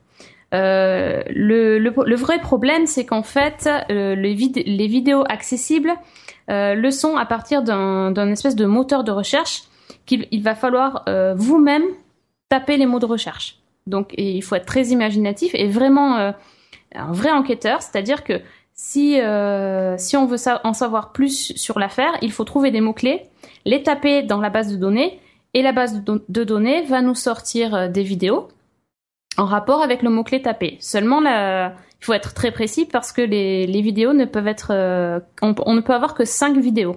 Euh, 0.52 1.22
le, 1.28 2.14
vrai 2.16 2.40
problème, 2.40 2.86
c'est 2.86 3.06
qu'en 3.06 3.22
fait, 3.22 3.68
euh, 3.90 4.14
les, 4.14 4.34
vid- 4.34 4.62
les 4.66 4.86
vidéos 4.86 5.24
accessibles 5.28 5.92
euh, 6.50 6.74
le 6.74 6.90
sont 6.90 7.16
à 7.16 7.26
partir 7.26 7.62
d'un 7.62 8.30
espèce 8.30 8.56
de 8.56 8.66
moteur 8.66 9.04
de 9.04 9.12
recherche 9.12 9.62
qu'il 10.06 10.26
il 10.30 10.42
va 10.42 10.54
falloir 10.54 11.04
vous-même 11.36 11.84
taper 12.48 12.76
les 12.76 12.86
mots 12.86 12.98
de 12.98 13.06
recherche. 13.06 13.58
Donc 13.86 14.14
il 14.16 14.42
faut 14.42 14.54
être 14.54 14.66
très 14.66 14.88
imaginatif 14.88 15.52
et 15.54 15.68
vraiment 15.68 16.32
un 16.94 17.12
vrai 17.12 17.30
enquêteur, 17.30 17.82
c'est-à-dire 17.82 18.24
que 18.24 18.40
si, 18.72 19.18
si 19.98 20.16
on 20.16 20.26
veut 20.26 20.38
en 20.64 20.72
savoir 20.72 21.12
plus 21.12 21.52
sur 21.56 21.78
l'affaire, 21.78 22.12
il 22.22 22.32
faut 22.32 22.44
trouver 22.44 22.70
des 22.70 22.80
mots-clés, 22.80 23.22
les 23.66 23.82
taper 23.82 24.22
dans 24.22 24.40
la 24.40 24.50
base 24.50 24.72
de 24.72 24.76
données, 24.76 25.20
et 25.54 25.62
la 25.62 25.72
base 25.72 25.94
de, 25.94 26.00
don- 26.00 26.20
de 26.28 26.44
données 26.44 26.82
va 26.82 27.02
nous 27.02 27.14
sortir 27.14 27.74
euh, 27.74 27.88
des 27.88 28.02
vidéos 28.02 28.48
en 29.36 29.44
rapport 29.44 29.82
avec 29.82 30.02
le 30.02 30.10
mot-clé 30.10 30.42
tapé. 30.42 30.76
Seulement, 30.80 31.20
il 31.20 31.72
faut 32.04 32.12
être 32.12 32.34
très 32.34 32.50
précis 32.50 32.84
parce 32.84 33.12
que 33.12 33.22
les, 33.22 33.80
vidéos 33.80 34.12
ne 34.12 34.24
peuvent 34.24 34.48
être... 34.48 34.72
euh, 34.72 35.20
on, 35.40 35.74
ne 35.74 35.80
peut 35.80 35.94
avoir 35.94 36.14
que 36.14 36.24
5 36.24 36.56
vidéos. 36.58 36.96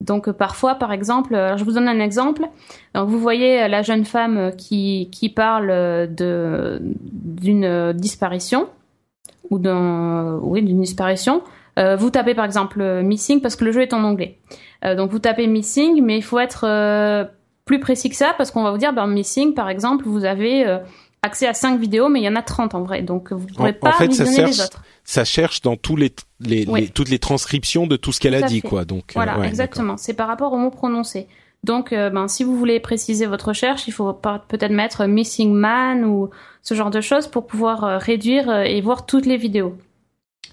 Donc 0.00 0.28
euh, 0.28 0.32
parfois, 0.32 0.76
par 0.76 0.92
exemple, 0.92 1.34
je 1.56 1.64
vous 1.64 1.72
donne 1.72 1.88
un 1.88 2.00
exemple. 2.00 2.48
Donc, 2.94 3.08
vous 3.08 3.18
voyez 3.20 3.68
la 3.68 3.82
jeune 3.82 4.04
femme 4.04 4.52
qui, 4.56 5.32
parle 5.36 6.08
d'une 6.10 7.92
disparition 7.92 8.68
ou 9.50 9.58
d'un 9.58 10.38
oui 10.42 10.62
d'une 10.62 10.80
disparition. 10.80 11.42
Vous 11.76 12.10
tapez 12.10 12.34
par 12.34 12.44
exemple 12.44 13.02
missing 13.02 13.40
parce 13.40 13.56
que 13.56 13.64
le 13.64 13.72
jeu 13.72 13.80
est 13.82 13.94
en 13.94 14.04
anglais. 14.04 14.38
Donc 14.82 15.10
vous 15.10 15.18
tapez 15.18 15.46
missing, 15.46 16.02
mais 16.02 16.18
il 16.18 16.22
faut 16.22 16.38
être 16.38 16.66
plus 17.70 17.78
précis 17.80 18.08
que 18.10 18.16
ça 18.16 18.34
parce 18.36 18.50
qu'on 18.50 18.64
va 18.64 18.72
vous 18.72 18.78
dire 18.78 18.92
ben 18.92 19.06
missing 19.06 19.54
par 19.54 19.68
exemple 19.68 20.04
vous 20.06 20.24
avez 20.24 20.66
euh, 20.66 20.78
accès 21.22 21.46
à 21.46 21.54
5 21.54 21.78
vidéos 21.78 22.08
mais 22.08 22.18
il 22.20 22.24
y 22.24 22.28
en 22.28 22.34
a 22.34 22.42
30 22.42 22.74
en 22.74 22.82
vrai 22.82 23.02
donc 23.02 23.32
vous 23.32 23.46
pourrez 23.46 23.70
En- 23.70 23.80
pas 23.84 23.90
en 23.90 23.92
fait, 23.92 24.12
ça 24.12 24.24
les 24.24 24.60
autres. 24.60 24.82
Ça 25.04 25.24
cherche 25.24 25.60
dans 25.62 25.76
tous 25.76 25.94
les, 25.94 26.12
les, 26.40 26.66
Oui. 26.68 26.80
les- 26.80 26.88
toutes 26.88 27.08
les 27.10 27.20
transcriptions 27.20 27.86
de 27.86 27.94
tout 27.96 28.10
ce 28.12 28.18
qu'elle 28.20 28.34
a 28.34 28.42
dit, 28.42 28.60
fait. 28.60 28.68
quoi. 28.68 28.84
Donc 28.84 29.04
euh, 29.10 29.12
Voilà, 29.14 29.38
ouais, 29.38 29.46
exactement. 29.46 29.96
C'est 29.96 30.14
par 30.14 30.26
rapport 30.26 30.52
aux 30.52 30.58
mots 30.58 30.70
prononcés. 30.70 31.28
Donc, 31.62 31.92
euh, 31.92 32.08
ben, 32.10 32.26
si 32.26 32.42
vous 32.42 32.56
voulez 32.56 32.80
préciser 32.80 33.26
votre 33.26 33.48
recherche, 33.48 33.86
il 33.86 33.92
faut 33.92 34.12
peut-être 34.14 34.72
mettre 34.72 35.04
missing 35.06 35.52
man 35.52 36.04
ou 36.04 36.30
ce 36.62 36.74
genre 36.74 36.90
de 36.90 37.00
choses 37.00 37.26
pour 37.28 37.46
pouvoir 37.46 37.84
euh, 37.84 37.98
réduire 37.98 38.50
et 38.62 38.80
voir 38.80 39.04
toutes 39.04 39.26
les 39.26 39.36
vidéos. 39.36 39.74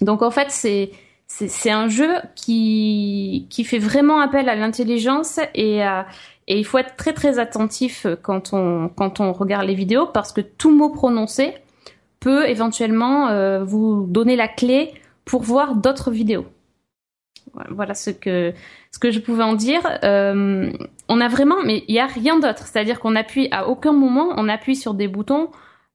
Donc, 0.02 0.22
en 0.22 0.30
fait, 0.30 0.50
c'est 0.50 0.90
c'est 1.26 1.48
c'est 1.48 1.70
un 1.70 1.88
jeu 1.88 2.10
qui 2.34 3.46
qui 3.50 3.64
fait 3.64 3.78
vraiment 3.78 4.20
appel 4.20 4.48
à 4.48 4.54
l'intelligence 4.54 5.38
et 5.54 5.82
à 5.82 6.06
et 6.48 6.58
il 6.58 6.64
faut 6.64 6.78
être 6.78 6.96
très 6.96 7.12
très 7.12 7.38
attentif 7.38 8.06
quand 8.22 8.52
on 8.52 8.88
quand 8.88 9.20
on 9.20 9.32
regarde 9.32 9.66
les 9.66 9.74
vidéos 9.74 10.06
parce 10.06 10.32
que 10.32 10.40
tout 10.40 10.74
mot 10.74 10.88
prononcé 10.88 11.54
peut 12.20 12.48
éventuellement 12.48 13.28
euh, 13.28 13.62
vous 13.62 14.06
donner 14.08 14.34
la 14.34 14.48
clé 14.48 14.94
pour 15.24 15.42
voir 15.42 15.76
d'autres 15.76 16.10
vidéos. 16.10 16.46
Voilà 17.70 17.94
ce 17.94 18.10
que 18.10 18.52
ce 18.92 18.98
que 18.98 19.10
je 19.10 19.20
pouvais 19.20 19.44
en 19.44 19.54
dire. 19.54 19.80
Euh, 20.04 20.70
on 21.08 21.20
a 21.20 21.28
vraiment, 21.28 21.56
mais 21.64 21.84
il 21.86 21.94
y 21.94 22.00
a 22.00 22.06
rien 22.06 22.38
d'autre. 22.38 22.66
C'est-à-dire 22.66 22.98
qu'on 23.00 23.14
appuie 23.14 23.48
à 23.50 23.68
aucun 23.68 23.92
moment, 23.92 24.28
on 24.36 24.48
appuie 24.48 24.76
sur 24.76 24.94
des 24.94 25.08
boutons. 25.08 25.50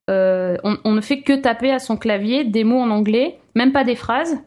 euh, 0.10 0.58
on, 0.64 0.92
ne 0.92 1.02
fait 1.02 1.22
que 1.22 1.34
taper 1.34 1.72
à 1.72 1.80
son 1.80 1.96
clavier 1.98 2.44
des 2.44 2.64
mots 2.64 2.80
en 2.80 2.90
anglais, 2.90 3.40
même 3.56 3.72
pas 3.72 3.84
des 3.84 3.96
phrases. 3.96 4.38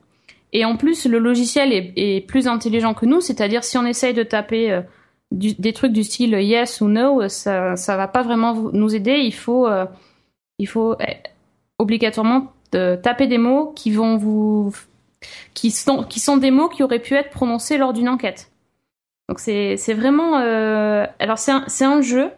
Et 0.53 0.65
en 0.65 0.77
plus, 0.77 1.07
le 1.07 1.19
logiciel 1.19 1.73
est, 1.73 2.27
plus 2.27 2.47
intelligent 2.47 2.95
que 2.95 3.07
nous. 3.07 3.21
C'est-à-dire 3.21 3.65
si 3.65 3.79
on 3.79 3.87
essaye 3.87 4.15
de 4.15 4.23
taper 4.23 4.71
euh, 4.71 4.83
des 5.33 5.73
trucs 5.73 5.92
du 5.92 6.04
style 6.04 6.33
yes 6.33 6.80
ou 6.80 6.88
no, 6.88 7.23
euh, 7.23 7.28
ça 7.28 7.76
ça 7.76 7.97
va 7.97 8.09
pas 8.09 8.23
vraiment 8.23 8.54
nous 8.73 8.95
aider. 8.95 9.18
Il 9.18 9.35
faut 9.35 9.66
euh, 9.66 9.87
il 10.59 10.66
faut 10.68 10.92
euh, 10.92 11.04
obligatoirement 11.78 12.52
de 12.73 12.97
taper 12.97 13.26
des 13.26 13.38
mots 13.38 13.73
qui 13.75 13.90
vont 13.90 14.16
vous 14.16 14.75
qui 15.54 15.71
sont 15.71 16.04
qui 16.04 16.21
sont 16.21 16.37
des 16.37 16.50
mots 16.50 16.68
qui 16.68 16.83
auraient 16.83 17.00
pu 17.00 17.14
être 17.14 17.30
prononcés 17.30 17.78
lors 17.78 17.92
d'une 17.92 18.09
enquête. 18.09 18.52
Donc 19.28 19.40
c'est 19.40 19.76
vraiment 19.95 20.38
euh, 20.38 21.06
alors 21.18 21.38
c'est 21.38 21.52
un 21.52 21.66
un 21.80 22.00
jeu 22.00 22.30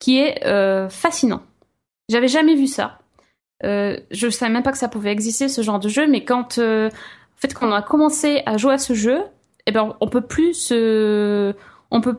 qui 0.00 0.18
est 0.18 0.44
euh, 0.44 0.88
fascinant. 0.88 1.42
J'avais 2.08 2.28
jamais 2.28 2.56
vu 2.56 2.66
ça. 2.66 2.98
Euh, 3.64 3.96
je 4.10 4.28
savais 4.28 4.52
même 4.52 4.64
pas 4.64 4.72
que 4.72 4.78
ça 4.78 4.88
pouvait 4.88 5.12
exister 5.12 5.48
ce 5.48 5.62
genre 5.62 5.78
de 5.78 5.88
jeu, 5.88 6.08
mais 6.08 6.24
quand 6.24 6.58
euh, 6.58 6.88
en 6.88 7.36
fait 7.36 7.54
quand 7.54 7.68
on 7.68 7.72
a 7.72 7.82
commencé 7.82 8.42
à 8.44 8.56
jouer 8.56 8.74
à 8.74 8.78
ce 8.78 8.94
jeu, 8.94 9.22
eh 9.66 9.72
ben 9.72 9.96
on 10.00 10.08
peut 10.08 10.26
plus 10.26 10.54
se 10.54 11.54
on 11.92 12.00
peut 12.00 12.16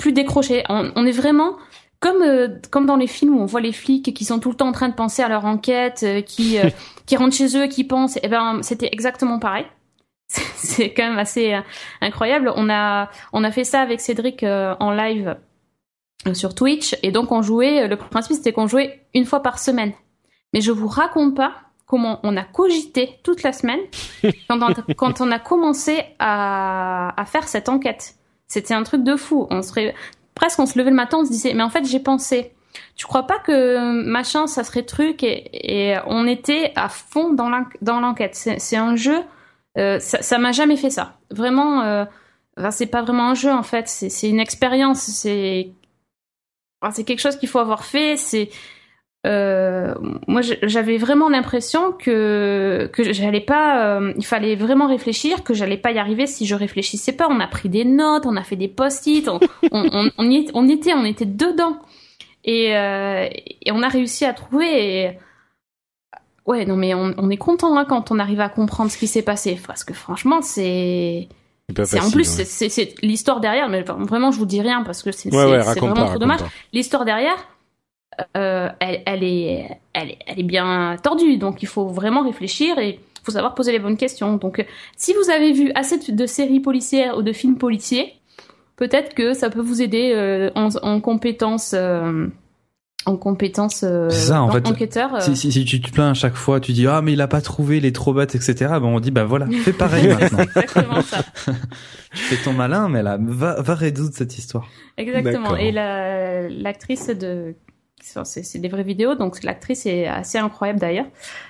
plus 0.00 0.12
décrocher. 0.12 0.64
On, 0.68 0.90
on 0.96 1.06
est 1.06 1.12
vraiment 1.12 1.56
comme 2.00 2.22
euh, 2.22 2.48
comme 2.70 2.86
dans 2.86 2.96
les 2.96 3.06
films 3.06 3.36
où 3.36 3.40
on 3.42 3.46
voit 3.46 3.60
les 3.60 3.72
flics 3.72 4.14
qui 4.14 4.24
sont 4.24 4.38
tout 4.40 4.48
le 4.50 4.56
temps 4.56 4.68
en 4.68 4.72
train 4.72 4.88
de 4.88 4.94
penser 4.94 5.22
à 5.22 5.28
leur 5.28 5.44
enquête, 5.44 6.00
euh, 6.02 6.22
qui 6.22 6.58
euh, 6.58 6.70
qui 7.06 7.16
rentrent 7.16 7.36
chez 7.36 7.56
eux, 7.56 7.66
qui 7.68 7.84
pensent. 7.84 8.18
Eh 8.22 8.28
ben 8.28 8.62
c'était 8.62 8.88
exactement 8.90 9.38
pareil. 9.38 9.66
C'est- 10.28 10.94
quand 10.94 11.04
même 11.08 11.18
assez 11.18 11.54
incroyable. 12.00 12.52
On 12.56 12.68
a 12.70 13.10
on 13.32 13.44
a 13.44 13.50
fait 13.50 13.64
ça 13.64 13.80
avec 13.80 14.00
Cédric 14.00 14.42
en 14.44 14.90
live 14.92 15.36
sur 16.34 16.54
Twitch 16.54 16.96
et 17.02 17.12
donc 17.12 17.30
on 17.32 17.42
jouait. 17.42 17.86
Le 17.88 17.96
principe 17.96 18.36
c'était 18.36 18.52
qu'on 18.52 18.66
jouait 18.66 19.00
une 19.14 19.24
fois 19.26 19.40
par 19.42 19.58
semaine. 19.58 19.92
Mais 20.52 20.60
je 20.60 20.72
vous 20.72 20.88
raconte 20.88 21.36
pas 21.36 21.52
comment 21.86 22.20
on 22.22 22.36
a 22.36 22.42
cogité 22.44 23.18
toute 23.24 23.42
la 23.42 23.52
semaine 23.52 23.80
quand 24.48 24.62
on, 24.62 24.94
quand 24.94 25.20
on 25.20 25.30
a 25.32 25.38
commencé 25.38 26.04
à, 26.18 27.12
à 27.20 27.24
faire 27.24 27.46
cette 27.48 27.68
enquête. 27.68 28.14
C'était 28.50 28.74
un 28.74 28.82
truc 28.82 29.04
de 29.04 29.14
fou. 29.14 29.46
On 29.50 29.62
serait 29.62 29.94
presque 30.34 30.58
on 30.58 30.66
se 30.66 30.76
levait 30.76 30.90
le 30.90 30.96
matin, 30.96 31.18
on 31.20 31.24
se 31.24 31.30
disait 31.30 31.54
mais 31.54 31.62
en 31.62 31.70
fait 31.70 31.84
j'ai 31.84 32.00
pensé. 32.00 32.52
Tu 32.96 33.06
crois 33.06 33.26
pas 33.28 33.38
que 33.38 34.02
machin 34.04 34.48
ça 34.48 34.64
serait 34.64 34.82
truc 34.82 35.22
et, 35.22 35.96
on 36.06 36.26
était 36.26 36.72
à 36.74 36.88
fond 36.88 37.32
dans 37.32 37.48
l'enq- 37.48 37.76
dans 37.80 38.00
l'enquête. 38.00 38.34
C'est 38.34 38.76
un 38.76 38.96
jeu. 38.96 39.22
euh, 39.78 40.00
ça 40.00 40.38
m'a 40.38 40.50
jamais 40.52 40.76
fait 40.76 40.90
ça. 40.90 41.18
Vraiment. 41.30 41.82
Euh, 41.82 42.04
enfin, 42.58 42.72
c'est 42.72 42.86
pas 42.86 43.02
vraiment 43.02 43.28
un 43.30 43.34
jeu 43.34 43.52
en 43.52 43.62
fait. 43.62 43.86
C'est 43.88 44.28
une 44.28 44.40
expérience. 44.40 44.98
C'est 45.00 45.70
c'est 46.90 47.04
quelque 47.04 47.20
chose 47.20 47.36
qu'il 47.36 47.48
faut 47.48 47.60
avoir 47.60 47.84
fait. 47.84 48.16
C'est 48.16 48.50
euh, 49.26 49.94
moi 50.26 50.40
j'avais 50.40 50.96
vraiment 50.96 51.28
l'impression 51.28 51.92
que 51.92 52.88
que 52.90 53.12
j'allais 53.12 53.42
pas 53.42 53.98
euh, 53.98 54.14
il 54.16 54.24
fallait 54.24 54.56
vraiment 54.56 54.88
réfléchir 54.88 55.44
que 55.44 55.52
j'allais 55.52 55.76
pas 55.76 55.92
y 55.92 55.98
arriver 55.98 56.26
si 56.26 56.46
je 56.46 56.54
réfléchissais 56.54 57.12
pas. 57.12 57.28
On 57.28 57.38
a 57.38 57.46
pris 57.46 57.68
des 57.68 57.84
notes 57.84 58.24
on 58.24 58.36
a 58.36 58.42
fait 58.42 58.56
des 58.56 58.68
post-it 58.68 59.28
on, 59.28 59.38
on, 59.72 59.90
on, 59.92 60.10
on 60.16 60.30
y 60.30 60.48
on 60.54 60.68
était 60.68 60.94
on 60.94 61.04
était 61.04 61.26
dedans. 61.26 61.76
Et, 62.44 62.74
euh, 62.74 63.28
et 63.60 63.70
on 63.70 63.82
a 63.82 63.88
réussi 63.88 64.24
à 64.24 64.32
trouver 64.32 65.02
et... 65.02 65.18
ouais 66.46 66.64
non 66.64 66.76
mais 66.76 66.94
on, 66.94 67.28
est 67.28 67.36
content 67.36 67.76
hein, 67.76 67.84
quand 67.84 68.10
on 68.10 68.18
arrive 68.18 68.40
à 68.40 68.48
comprendre 68.48 68.90
ce 68.90 68.96
qui 68.96 69.06
s'est 69.06 69.20
passé. 69.20 69.60
Parce 69.66 69.84
que 69.84 69.92
franchement 69.92 70.40
c'est 70.40 71.28
c'est 71.84 72.00
en 72.00 72.10
plus 72.10 72.24
c'est 72.24 72.94
l'histoire 73.02 73.40
derrière, 73.40 73.68
mais 73.68 73.82
vraiment 73.82 74.30
je 74.30 74.38
vous 74.38 74.46
dis 74.46 74.62
rien 74.62 74.82
parce 74.82 75.02
que 75.02 75.12
c'est 75.12 75.32
ouais, 75.34 75.58
vraiment 75.58 76.06
trop 76.06 76.18
dommage. 76.18 76.40
L'histoire 76.72 77.04
derrière, 77.04 77.36
elle, 78.34 79.02
elle, 79.06 79.24
est, 79.24 79.78
elle, 79.92 80.10
est, 80.10 80.18
elle 80.26 80.40
est 80.40 80.44
bien 80.44 80.96
tordue, 81.02 81.38
donc 81.38 81.62
il 81.62 81.68
faut 81.68 81.86
vraiment 81.86 82.22
réfléchir 82.22 82.78
et 82.78 82.98
il 83.20 83.24
faut 83.24 83.32
savoir 83.32 83.54
poser 83.54 83.72
les 83.72 83.78
bonnes 83.78 83.96
questions. 83.96 84.36
Donc 84.36 84.64
si 84.96 85.12
vous 85.14 85.30
avez 85.30 85.52
vu 85.52 85.70
assez 85.74 85.98
de 86.10 86.26
séries 86.26 86.60
policières 86.60 87.16
ou 87.18 87.22
de 87.22 87.32
films 87.32 87.58
policiers, 87.58 88.14
peut-être 88.80 89.14
que 89.14 89.34
ça 89.34 89.50
peut 89.50 89.60
vous 89.60 89.82
aider 89.82 90.12
euh, 90.14 90.50
en, 90.54 90.68
en 90.82 91.00
compétences. 91.00 91.74
Euh, 91.76 92.26
en 93.06 93.16
compétences 93.16 93.82
euh, 93.82 94.10
ça, 94.10 94.42
en 94.42 94.50
fait, 94.50 94.66
enquêteur. 94.68 95.22
Si, 95.22 95.34
si, 95.34 95.50
si, 95.50 95.64
tu 95.64 95.80
te 95.80 95.90
plains 95.90 96.10
à 96.10 96.14
chaque 96.14 96.34
fois, 96.34 96.60
tu 96.60 96.72
dis 96.72 96.86
ah 96.86 97.00
mais 97.00 97.14
il 97.14 97.20
a 97.22 97.28
pas 97.28 97.40
trouvé, 97.40 97.78
il 97.78 97.86
est 97.86 97.94
trop 97.94 98.12
bête, 98.12 98.34
etc. 98.34 98.54
Ben 98.58 98.84
on 98.84 99.00
dit 99.00 99.10
bah 99.10 99.24
voilà, 99.24 99.46
fais 99.46 99.72
pareil 99.72 100.08
maintenant. 100.20 100.40
Exactement 100.40 101.00
ça. 101.00 101.24
tu 102.12 102.18
fais 102.18 102.44
ton 102.44 102.52
malin, 102.52 102.90
mais 102.90 103.02
là 103.02 103.16
va, 103.18 103.62
va 103.62 103.74
résoudre 103.74 104.14
cette 104.14 104.36
histoire. 104.36 104.66
Exactement. 104.98 105.56
Et 105.56 105.72
l'actrice 105.72 107.08
de 107.08 107.54
c'est 108.02 108.58
des 108.58 108.68
vraies 108.68 108.82
vidéos, 108.82 109.14
donc 109.14 109.42
l'actrice 109.42 109.86
est 109.86 110.06
assez 110.06 110.38
incroyable 110.38 110.78
d'ailleurs. 110.78 111.06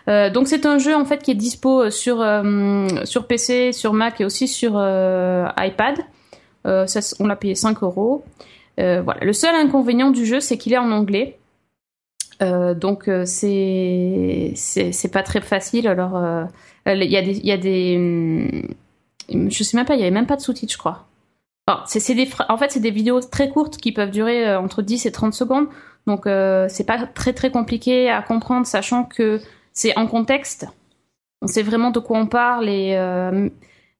Euh, 0.08 0.30
donc 0.30 0.48
c'est 0.48 0.66
un 0.66 0.78
jeu 0.78 0.94
en 0.94 1.04
fait 1.04 1.22
qui 1.22 1.30
est 1.30 1.36
dispo 1.36 1.90
sur 1.90 2.20
euh, 2.20 2.88
sur 3.04 3.26
PC, 3.26 3.72
sur 3.72 3.92
Mac 3.92 4.20
et 4.20 4.24
aussi 4.24 4.48
sur 4.48 4.72
euh, 4.76 5.46
iPad. 5.58 5.98
On 6.64 7.26
l'a 7.26 7.36
payé 7.36 7.54
5 7.54 7.82
euros. 7.82 8.24
Voilà. 8.76 9.18
Le 9.22 9.32
seul 9.32 9.54
inconvénient 9.54 10.10
du 10.10 10.24
jeu, 10.24 10.40
c'est 10.40 10.56
qu'il 10.56 10.72
est 10.72 10.78
en 10.78 10.90
anglais. 10.90 11.38
Donc 12.40 13.10
c'est 13.24 14.52
c'est 14.54 15.12
pas 15.12 15.22
très 15.22 15.40
facile. 15.40 15.88
Alors 15.88 16.48
il 16.86 17.04
y 17.04 17.16
a 17.16 17.22
des 17.22 17.38
il 17.38 17.46
y 17.46 17.52
a 17.52 17.56
des 17.56 17.96
hum, 19.32 19.50
je 19.50 19.62
sais 19.62 19.76
même 19.76 19.86
pas, 19.86 19.94
il 19.94 20.00
y 20.00 20.02
avait 20.02 20.10
même 20.10 20.26
pas 20.26 20.36
de 20.36 20.40
sous-titres, 20.40 20.72
je 20.72 20.78
crois. 20.78 21.06
en 21.66 22.56
fait 22.56 22.70
c'est 22.72 22.80
des 22.80 22.90
vidéos 22.90 23.20
très 23.20 23.48
courtes 23.48 23.76
qui 23.76 23.92
peuvent 23.92 24.10
durer 24.10 24.56
entre 24.56 24.82
10 24.82 25.06
et 25.06 25.12
30 25.12 25.34
secondes. 25.34 25.68
Donc 26.06 26.22
c'est 26.68 26.86
pas 26.86 27.06
très 27.06 27.32
très 27.32 27.50
compliqué 27.50 28.10
à 28.10 28.22
comprendre, 28.22 28.66
sachant 28.66 29.04
que 29.04 29.40
c'est 29.72 29.96
en 29.98 30.06
contexte. 30.06 30.66
On 31.42 31.46
sait 31.46 31.62
vraiment 31.62 31.90
de 31.90 32.00
quoi 32.00 32.18
on 32.18 32.26
parle 32.26 32.68
et 32.68 32.96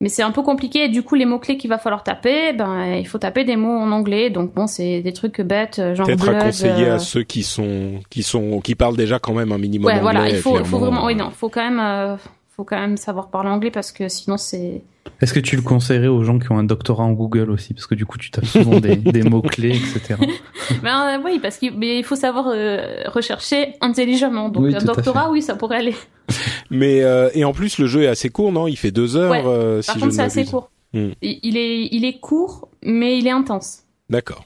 mais 0.02 0.09
c'est 0.09 0.23
un 0.23 0.30
peu 0.30 0.42
compliqué. 0.42 0.85
Et 0.85 0.88
du 0.88 1.02
coup 1.02 1.14
les 1.14 1.26
mots 1.26 1.38
clés 1.38 1.59
qu'il 1.59 1.69
va 1.69 1.78
falloir 1.78 2.02
taper 2.02 2.52
ben 2.54 2.95
il 2.95 3.07
faut 3.07 3.19
taper 3.19 3.45
des 3.45 3.57
mots 3.57 3.76
en 3.78 3.92
anglais. 3.92 4.30
Donc 4.30 4.54
bon 4.54 4.66
c'est 4.66 5.02
des 5.02 5.12
trucs 5.12 5.40
bêtes 5.40 5.80
genre 5.95 6.07
peut-être 6.07 6.28
à 6.28 6.35
conseiller 6.47 6.88
à 6.88 6.95
euh, 6.95 6.99
ceux 6.99 7.23
qui 7.23 7.42
sont 7.42 8.00
qui 8.09 8.23
sont 8.23 8.61
qui 8.61 8.75
parlent 8.75 8.97
déjà 8.97 9.19
quand 9.19 9.35
même 9.35 9.52
un 9.52 9.59
minimum 9.59 9.87
ouais, 9.87 10.00
anglais 10.00 10.02
voilà 10.02 10.28
il 10.30 10.37
faut, 10.37 10.64
faut 10.64 10.78
vraiment 10.78 11.04
oui 11.04 11.14
non 11.14 11.30
faut 11.30 11.50
quand 11.50 11.62
même 11.62 11.80
euh, 11.80 12.16
faut 12.61 12.64
quand 12.64 12.79
même 12.79 12.99
savoir 12.99 13.31
parler 13.31 13.49
anglais 13.49 13.71
parce 13.71 13.90
que 13.90 14.09
sinon 14.09 14.37
c'est 14.37 14.83
est-ce 15.23 15.33
que 15.33 15.40
tu 15.40 15.57
le 15.57 15.62
conseillerais 15.62 16.09
aux 16.09 16.23
gens 16.25 16.38
qui 16.38 16.52
ont 16.52 16.59
un 16.59 16.64
doctorat 16.64 17.05
en 17.05 17.12
Google 17.12 17.50
aussi? 17.50 17.73
Parce 17.73 17.87
que 17.87 17.95
du 17.95 18.05
coup, 18.05 18.19
tu 18.19 18.31
tapes 18.31 18.45
souvent 18.45 18.81
des, 18.81 18.97
des 18.97 19.23
mots-clés, 19.23 19.76
etc. 19.76 20.21
ben, 20.83 21.19
euh, 21.19 21.23
oui, 21.25 21.38
parce 21.40 21.57
qu'il 21.57 21.83
il 21.83 22.05
faut 22.05 22.17
savoir 22.17 22.49
euh, 22.49 23.02
rechercher 23.07 23.75
intelligemment. 23.81 24.50
Donc, 24.50 24.75
un 24.75 24.85
doctorat, 24.85 25.31
oui, 25.31 25.43
ça 25.43 25.57
pourrait 25.57 25.79
aller. 25.79 25.95
Mais, 26.71 27.02
euh, 27.02 27.31
et 27.35 27.45
en 27.45 27.52
plus, 27.52 27.79
le 27.79 27.87
jeu 27.87 28.02
est 28.02 28.09
assez 28.09 28.29
court, 28.29 28.52
non? 28.52 28.67
Il 28.67 28.76
fait 28.76 28.90
deux 28.90 29.17
heures, 29.17 29.31
ouais. 29.31 29.83
Par 29.87 29.97
contre, 29.97 30.12
c'est 30.12 30.23
assez 30.23 30.45
court. 30.45 30.71
Hmm. 30.93 31.11
Il, 31.23 31.57
est, 31.57 31.88
il 31.93 32.05
est 32.05 32.19
court, 32.19 32.69
mais 32.83 33.19
il 33.19 33.26
est 33.26 33.33
intense. 33.33 33.85
D'accord. 34.09 34.45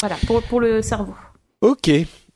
Voilà, 0.00 0.16
pour, 0.26 0.42
pour 0.42 0.60
le 0.60 0.82
cerveau. 0.82 1.14
Ok. 1.60 1.90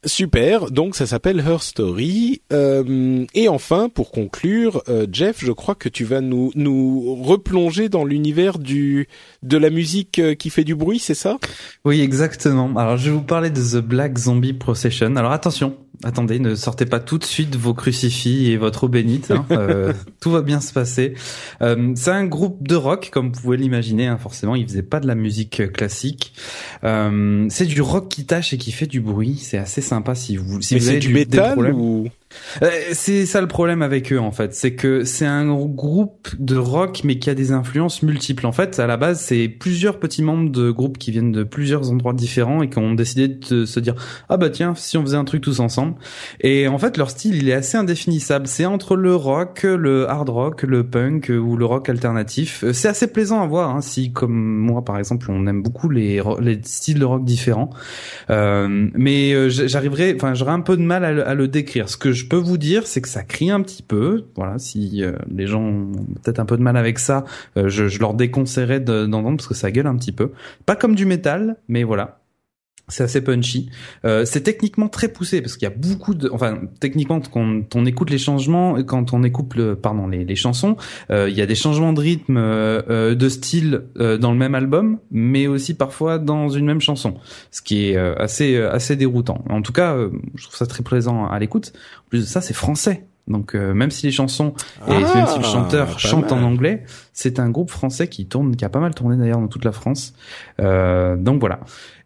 Super, 0.05 0.71
donc 0.71 0.95
ça 0.95 1.07
s'appelle 1.07 1.41
Her 1.41 1.61
Story. 1.61 2.41
Euh, 2.53 3.27
et 3.35 3.49
enfin, 3.49 3.89
pour 3.89 4.13
conclure, 4.13 4.81
euh, 4.89 5.09
Jeff, 5.11 5.45
je 5.45 5.51
crois 5.51 5.75
que 5.75 5.89
tu 5.89 6.05
vas 6.05 6.21
nous 6.21 6.53
nous 6.55 7.17
replonger 7.17 7.89
dans 7.89 8.05
l'univers 8.05 8.61
du 8.61 9.09
de 9.43 9.57
la 9.57 9.71
musique 9.71 10.21
euh, 10.21 10.35
qui 10.37 10.51
fait 10.51 10.63
du 10.63 10.77
bruit, 10.77 11.01
c'est 11.01 11.15
ça? 11.15 11.39
Oui, 11.85 12.01
exactement. 12.01 12.73
Alors, 12.77 12.97
je 12.97 13.07
vais 13.07 13.17
vous 13.17 13.23
parler 13.23 13.51
de 13.51 13.61
The 13.61 13.83
Black 13.85 14.17
Zombie 14.19 14.53
Procession. 14.53 15.17
Alors 15.17 15.33
attention, 15.33 15.77
Attendez, 16.05 16.39
ne 16.39 16.55
sortez 16.55 16.87
pas 16.87 17.01
tout 17.01 17.19
de 17.19 17.25
suite 17.25 17.57
vos 17.57 17.75
crucifix 17.75 18.51
et 18.51 18.57
votre 18.57 18.85
eau 18.85 18.89
bénite. 18.89 19.31
Hein. 19.31 19.45
Euh, 19.59 19.93
tout 20.21 20.31
va 20.31 20.43
bien 20.43 20.61
se 20.61 20.73
passer. 20.73 21.15
Euh, 21.63 21.93
c'est 21.97 22.13
un 22.13 22.27
groupe 22.27 22.67
de 22.67 22.77
rock, 22.77 23.11
comme 23.13 23.33
vous 23.33 23.41
pouvez 23.41 23.57
l'imaginer. 23.57 24.07
Hein, 24.07 24.19
forcément, 24.19 24.55
ils 24.55 24.67
faisaient 24.67 24.83
pas 24.83 25.01
de 25.01 25.07
la 25.07 25.17
musique 25.17 25.73
classique. 25.73 26.33
Euh, 26.85 27.47
c'est 27.51 27.67
du 27.67 27.83
rock 27.83 28.09
qui 28.09 28.25
tâche 28.25 28.53
et 28.53 28.59
qui 28.59 28.71
fait 28.71 28.87
du 28.87 29.01
bruit. 29.01 29.37
C'est 29.37 29.59
assez 29.59 29.81
sympa 29.81 30.15
si 30.15 30.37
vous 30.37 30.63
si 30.63 30.79
vous 30.79 30.89
avez 30.89 31.01
du 31.01 31.13
métal 31.13 31.73
ou 31.73 32.09
c'est 32.93 33.27
ça 33.27 33.41
le 33.41 33.49
problème 33.49 33.83
avec 33.83 34.13
eux 34.13 34.19
en 34.19 34.33
fait, 34.33 34.55
c'est 34.55 34.75
que 34.75 35.05
c'est 35.05 35.27
un 35.27 35.47
groupe 35.47 36.29
de 36.39 36.57
rock 36.57 37.01
mais 37.05 37.19
qui 37.19 37.31
a 37.31 37.35
des 37.35 37.53
influences 37.53 38.03
multiples. 38.03 38.47
En 38.47 38.53
fait, 38.53 38.79
à 38.79 38.87
la 38.87 38.97
base, 38.97 39.21
c'est 39.21 39.49
plusieurs 39.49 39.99
petits 39.99 40.23
membres 40.23 40.51
de 40.51 40.71
groupes 40.71 40.99
qui 40.99 41.11
viennent 41.11 41.33
de 41.33 41.45
plusieurs 41.45 41.91
endroits 41.91 42.13
différents 42.13 42.63
et 42.63 42.69
qui 42.69 42.79
ont 42.79 42.95
décidé 42.95 43.29
de 43.29 43.65
se 43.65 43.81
dire 43.81 43.95
ah 44.29 44.37
bah 44.37 44.51
tiens 44.51 44.75
si 44.75 44.97
on 44.99 45.03
faisait 45.03 45.17
un 45.17 45.25
truc 45.25 45.43
tous 45.43 45.61
ensemble. 45.61 45.95
Et 46.41 46.69
en 46.69 46.79
fait, 46.79 46.97
leur 46.97 47.11
style 47.11 47.37
il 47.37 47.49
est 47.49 47.55
assez 47.55 47.77
indéfinissable. 47.77 48.47
C'est 48.47 48.67
entre 48.67 48.97
le 48.97 49.15
rock, 49.15 49.63
le 49.63 50.09
hard 50.09 50.29
rock, 50.29 50.63
le 50.63 50.85
punk 50.85 51.31
ou 51.31 51.57
le 51.57 51.65
rock 51.65 51.89
alternatif. 51.89 52.65
Euh, 52.65 52.73
c'est 52.73 52.89
assez 52.89 53.11
plaisant 53.13 53.43
à 53.43 53.47
voir 53.47 53.75
hein, 53.75 53.81
si 53.81 54.13
comme 54.13 54.35
moi 54.35 54.85
par 54.85 54.99
exemple 54.99 55.31
on 55.31 55.47
aime 55.47 55.63
beaucoup 55.63 55.89
les, 55.89 56.23
les 56.41 56.61
styles 56.63 56.99
de 56.99 57.05
rock 57.05 57.25
différents. 57.25 57.71
Euh, 58.31 58.89
mais 58.95 59.49
j'arriverai, 59.49 60.15
enfin 60.15 60.35
j'aurais 60.35 60.53
un 60.53 60.61
peu 60.61 60.77
de 60.77 60.83
mal 60.83 61.05
à 61.05 61.13
le, 61.13 61.27
à 61.27 61.35
le 61.35 61.49
décrire. 61.49 61.89
Ce 61.89 61.97
que 61.97 62.13
je 62.19 62.27
peux 62.27 62.37
vous 62.37 62.59
dire, 62.59 62.87
c'est 62.87 63.01
que 63.01 63.09
ça 63.09 63.23
crie 63.23 63.51
un 63.51 63.61
petit 63.63 63.83
peu. 63.83 64.25
Voilà, 64.37 64.59
si 64.59 65.03
euh, 65.03 65.13
les 65.35 65.47
gens 65.47 65.63
ont 65.63 65.93
peut-être 66.23 66.41
un 66.41 66.45
peu 66.45 66.57
de 66.57 66.63
mal 66.63 66.77
avec 66.77 66.99
ça, 66.99 67.25
euh, 67.57 67.69
je, 67.69 67.89
je, 67.89 67.99
leur 68.01 68.15
déconseillerais 68.15 68.81
d'entendre 68.81 69.37
parce 69.37 69.49
que 69.49 69.55
ça 69.55 69.71
gueule 69.71 69.87
un 69.87 69.97
petit 69.97 70.13
peu. 70.13 70.33
Pas 70.67 70.77
comme 70.77 70.95
du 70.95 71.07
métal, 71.07 71.57
mais 71.69 71.85
voilà. 71.85 72.18
C'est 72.89 73.05
assez 73.05 73.21
punchy. 73.21 73.71
Euh, 74.05 74.25
c'est 74.25 74.41
techniquement 74.41 74.89
très 74.89 75.09
poussé 75.09 75.43
parce 75.43 75.57
qu'il 75.57 75.69
y 75.69 75.71
a 75.71 75.75
beaucoup 75.75 76.15
de, 76.15 76.31
enfin 76.33 76.59
techniquement 76.81 77.21
quand 77.21 77.75
on 77.75 77.87
écoute 77.87 78.11
les 78.11 78.19
changements, 78.19 78.83
quand 78.83 79.13
on 79.13 79.23
écoute 79.23 79.55
le, 79.55 79.77
pardon 79.77 80.07
les, 80.07 80.25
les 80.25 80.37
chansons, 80.37 80.77
euh, 81.11 81.29
il 81.29 81.37
y 81.37 81.43
a 81.43 81.47
des 81.47 81.55
changements 81.55 81.93
de 81.93 82.01
rythme, 82.01 82.37
euh, 82.39 83.15
de 83.15 83.29
style 83.29 83.83
dans 83.97 84.33
le 84.33 84.39
même 84.39 84.55
album, 84.55 84.99
mais 85.11 85.47
aussi 85.47 85.75
parfois 85.75 86.19
dans 86.19 86.49
une 86.49 86.65
même 86.65 86.81
chanson, 86.81 87.15
ce 87.51 87.61
qui 87.61 87.91
est 87.91 87.97
assez 87.97 88.57
assez 88.57 88.97
déroutant. 88.97 89.45
En 89.51 89.63
tout 89.63 89.73
cas, 89.73 89.97
je 90.35 90.45
trouve 90.45 90.57
ça 90.57 90.67
très 90.67 90.83
plaisant 90.83 91.27
à 91.27 91.39
l'écoute. 91.39 91.73
En 92.07 92.09
plus 92.09 92.21
de 92.21 92.27
ça, 92.27 92.41
c'est 92.41 92.55
français. 92.55 93.05
Donc 93.27 93.55
même 93.55 93.91
si 93.91 94.07
les 94.07 94.13
chansons 94.13 94.55
et 94.87 94.93
même 94.93 95.07
si 95.07 95.39
le 95.39 95.45
ah, 95.45 95.53
chanteur 95.53 95.99
chante 95.99 96.33
en 96.33 96.43
anglais, 96.43 96.85
c'est 97.21 97.41
un 97.41 97.51
groupe 97.51 97.71
français 97.71 98.07
qui 98.07 98.27
tourne, 98.27 98.55
qui 98.55 98.65
a 98.65 98.69
pas 98.69 98.79
mal 98.79 98.95
tourné 98.95 99.17
d'ailleurs 99.17 99.41
dans 99.41 99.49
toute 99.49 99.65
la 99.65 99.73
France. 99.73 100.15
donc 100.59 101.41
voilà. 101.41 101.61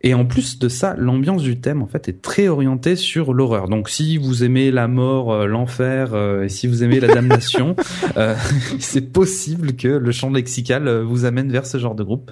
Et 0.05 0.15
en 0.15 0.25
plus 0.25 0.59
de 0.59 0.69
ça, 0.69 0.95
l'ambiance 0.99 1.43
du 1.43 1.61
thème 1.61 1.81
en 1.83 1.87
fait 1.87 2.09
est 2.09 2.23
très 2.23 2.49
orientée 2.49 2.97
sur 2.97 3.33
l'horreur. 3.33 3.69
Donc 3.69 3.89
si 3.89 4.19
vous 4.19 4.43
aimez 4.43 4.71
la 4.71 4.89
mort, 4.89 5.33
euh, 5.33 5.47
l'enfer, 5.47 6.11
euh, 6.13 6.45
et 6.45 6.49
si 6.49 6.67
vous 6.67 6.83
aimez 6.83 6.99
la 6.99 7.09
damnation, 7.09 7.77
euh, 8.17 8.35
c'est 8.81 9.13
possible 9.13 9.75
que 9.75 9.89
le 9.89 10.13
champ 10.13 10.31
lexical 10.31 11.03
vous 11.03 11.25
amène 11.25 11.53
vers 11.53 11.67
ce 11.67 11.79
genre 11.79 11.95
de 11.95 12.03
groupe. 12.03 12.31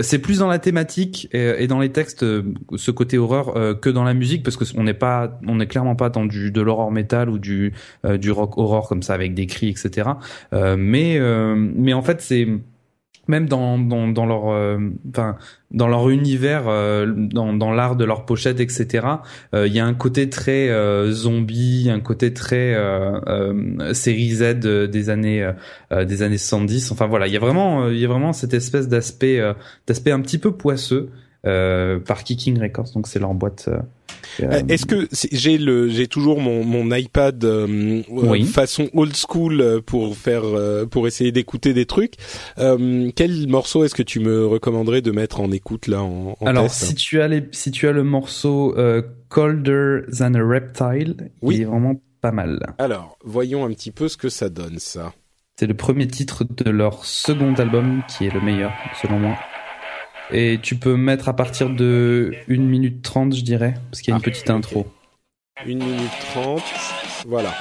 c'est 0.00 0.18
plus 0.18 0.38
dans 0.38 0.46
la 0.46 0.58
thématique 0.58 1.28
et, 1.32 1.66
dans 1.66 1.80
les 1.80 1.90
textes 1.90 2.24
ce 2.76 2.90
côté 2.90 3.18
horreur 3.18 3.80
que 3.80 3.90
dans 3.90 4.04
la 4.04 4.14
musique 4.14 4.42
parce 4.42 4.56
que 4.56 4.64
on 4.76 4.84
n'est 4.84 4.94
pas, 4.94 5.38
on 5.46 5.56
n'est 5.56 5.66
clairement 5.66 5.96
pas 5.96 6.10
dans 6.10 6.24
du 6.24 6.50
de 6.50 6.60
l'horreur 6.60 6.90
métal 6.90 7.28
ou 7.28 7.38
du 7.38 7.72
du 8.18 8.30
rock 8.30 8.56
horror 8.58 8.88
comme 8.88 9.02
ça 9.02 9.14
avec 9.14 9.34
des 9.34 9.46
cris 9.46 9.68
etc. 9.68 10.10
mais 10.76 11.18
mais 11.56 11.92
en 11.92 12.02
fait 12.02 12.20
c'est 12.20 12.48
même 13.28 13.48
dans 13.48 13.78
dans, 13.78 14.08
dans 14.08 14.26
leur 14.26 14.48
euh, 14.50 14.78
enfin 15.08 15.36
dans 15.70 15.88
leur 15.88 16.08
univers 16.10 16.64
euh, 16.68 17.06
dans 17.06 17.52
dans 17.52 17.72
l'art 17.72 17.96
de 17.96 18.04
leur 18.04 18.24
pochette 18.24 18.60
etc 18.60 19.06
euh, 19.54 19.66
il 19.66 19.74
y 19.74 19.80
a 19.80 19.86
un 19.86 19.94
côté 19.94 20.30
très 20.30 20.70
zombie 21.10 21.88
un 21.90 22.00
côté 22.00 22.32
très 22.32 22.76
série 23.92 24.30
Z 24.30 24.60
des 24.60 25.10
années 25.10 25.50
des 25.90 26.22
années 26.22 26.38
70 26.38 26.92
enfin 26.92 27.06
voilà 27.06 27.26
il 27.26 27.32
y 27.32 27.36
a 27.36 27.40
vraiment 27.40 27.88
il 27.88 27.98
y 27.98 28.04
a 28.04 28.08
vraiment 28.08 28.32
cette 28.32 28.54
espèce 28.54 28.88
d'aspect 28.88 29.40
d'aspect 29.86 30.12
un 30.12 30.20
petit 30.20 30.38
peu 30.38 30.52
poisseux 30.52 31.10
par 32.04 32.24
Kicking 32.24 32.60
Records 32.60 32.92
donc 32.94 33.06
c'est 33.06 33.18
leur 33.18 33.34
boîte 33.34 33.68
euh, 34.40 34.62
est-ce 34.68 34.86
que 34.86 35.08
j'ai 35.32 35.58
le 35.58 35.88
j'ai 35.88 36.06
toujours 36.06 36.40
mon 36.40 36.64
mon 36.64 36.94
iPad 36.94 37.42
euh, 37.44 38.02
euh, 38.10 38.44
façon 38.44 38.88
old 38.94 39.14
school 39.16 39.82
pour 39.84 40.16
faire 40.16 40.42
pour 40.90 41.06
essayer 41.06 41.32
d'écouter 41.32 41.72
des 41.72 41.86
trucs. 41.86 42.14
quel 42.56 43.48
morceau 43.48 43.84
est-ce 43.84 43.94
que 43.94 44.02
tu 44.02 44.20
me 44.20 44.46
recommanderais 44.46 45.02
de 45.02 45.10
mettre 45.10 45.40
en 45.40 45.50
écoute 45.50 45.86
là 45.86 46.02
en, 46.02 46.36
en 46.38 46.46
Alors 46.46 46.70
si 46.70 46.94
tu 46.94 47.20
as 47.20 47.28
les 47.28 47.44
si 47.52 47.70
tu 47.70 47.88
as 47.88 47.92
le 47.92 48.04
morceau 48.04 48.74
Colder 49.28 50.02
Than 50.16 50.34
a 50.34 50.46
Reptile, 50.46 51.30
oui. 51.42 51.56
il 51.56 51.62
est 51.62 51.64
vraiment 51.64 52.00
pas 52.20 52.30
mal. 52.30 52.60
Alors 52.78 53.18
voyons 53.24 53.64
un 53.64 53.70
petit 53.70 53.90
peu 53.90 54.08
ce 54.08 54.16
que 54.16 54.28
ça 54.28 54.48
donne 54.48 54.78
ça. 54.78 55.12
C'est 55.58 55.66
le 55.66 55.74
premier 55.74 56.06
titre 56.06 56.44
de 56.44 56.70
leur 56.70 57.04
second 57.06 57.54
album 57.54 58.02
qui 58.08 58.26
est 58.26 58.34
le 58.34 58.40
meilleur 58.40 58.72
selon 59.00 59.18
moi. 59.18 59.36
Et 60.32 60.58
tu 60.62 60.76
peux 60.76 60.96
mettre 60.96 61.28
à 61.28 61.36
partir 61.36 61.70
de 61.70 62.34
1 62.48 62.56
minute 62.58 63.02
30, 63.02 63.34
je 63.34 63.42
dirais, 63.42 63.74
parce 63.90 64.02
qu'il 64.02 64.12
y 64.12 64.14
a 64.14 64.16
une 64.16 64.22
ah, 64.22 64.30
petite 64.30 64.50
intro. 64.50 64.86
1 65.64 65.66
minute 65.66 66.10
30, 66.34 66.62
voilà. 67.26 67.54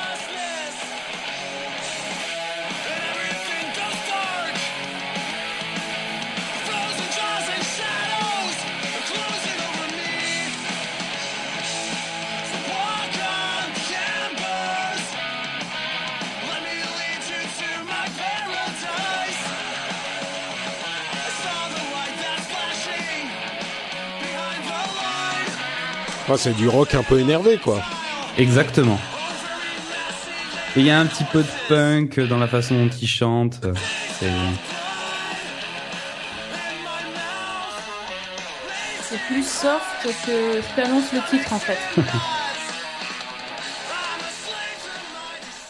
Oh, 26.28 26.38
c'est 26.38 26.54
du 26.54 26.68
rock 26.68 26.96
un 26.96 27.04
peu 27.04 27.20
énervé, 27.20 27.58
quoi. 27.58 27.82
Exactement. 28.38 29.00
Et 30.76 30.80
il 30.80 30.86
y 30.88 30.90
a 30.90 31.00
un 31.00 31.06
petit 31.06 31.24
peu 31.24 31.44
de 31.44 31.48
punk 31.70 32.20
dans 32.20 32.40
la 32.40 32.48
façon 32.48 32.76
dont 32.86 32.90
il 32.90 33.08
chante. 33.08 33.60
C'est... 34.20 34.26
C'est 39.04 39.20
plus 39.28 39.48
soft 39.48 39.86
que 40.04 40.10
ce 40.10 40.76
qu'annonce 40.76 41.14
le 41.14 41.20
titre 41.30 41.54
en 41.54 41.60
fait. 41.60 41.78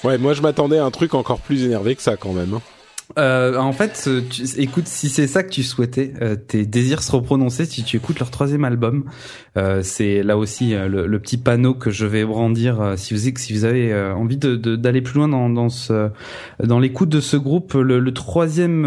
ouais, 0.05 0.17
moi 0.17 0.33
je 0.33 0.41
m'attendais 0.41 0.79
à 0.79 0.85
un 0.85 0.91
truc 0.91 1.13
encore 1.13 1.39
plus 1.39 1.65
énervé 1.65 1.95
que 1.95 2.01
ça 2.01 2.15
quand 2.15 2.31
même. 2.31 2.59
Euh, 3.17 3.57
en 3.57 3.71
fait, 3.71 4.09
tu, 4.29 4.43
écoute, 4.57 4.87
si 4.87 5.09
c'est 5.09 5.27
ça 5.27 5.43
que 5.43 5.49
tu 5.49 5.63
souhaitais, 5.63 6.13
euh, 6.21 6.35
tes 6.35 6.65
désirs 6.65 7.01
seront 7.01 7.21
prononcés 7.21 7.65
si 7.65 7.83
tu 7.83 7.97
écoutes 7.97 8.19
leur 8.19 8.29
troisième 8.29 8.65
album. 8.65 9.05
Euh, 9.57 9.81
c'est 9.83 10.21
là 10.21 10.37
aussi 10.37 10.75
euh, 10.75 10.89
le, 10.89 11.07
le, 11.07 11.19
petit 11.19 11.37
panneau 11.37 11.73
que 11.73 11.89
je 11.89 12.05
vais 12.05 12.25
brandir 12.25 12.81
euh, 12.81 12.95
si 12.97 13.13
vous 13.13 13.31
si 13.37 13.53
vous 13.53 13.63
avez 13.63 13.95
envie 13.95 14.35
de 14.35 14.55
d'aller 14.75 15.01
plus 15.01 15.15
loin 15.15 15.29
dans 15.29 15.49
dans 15.49 15.69
ce 15.69 16.09
dans 16.61 16.79
l'écoute 16.79 17.09
de 17.09 17.21
ce 17.21 17.37
groupe. 17.37 17.73
Le, 17.73 17.99
le 17.99 18.13
troisième 18.13 18.85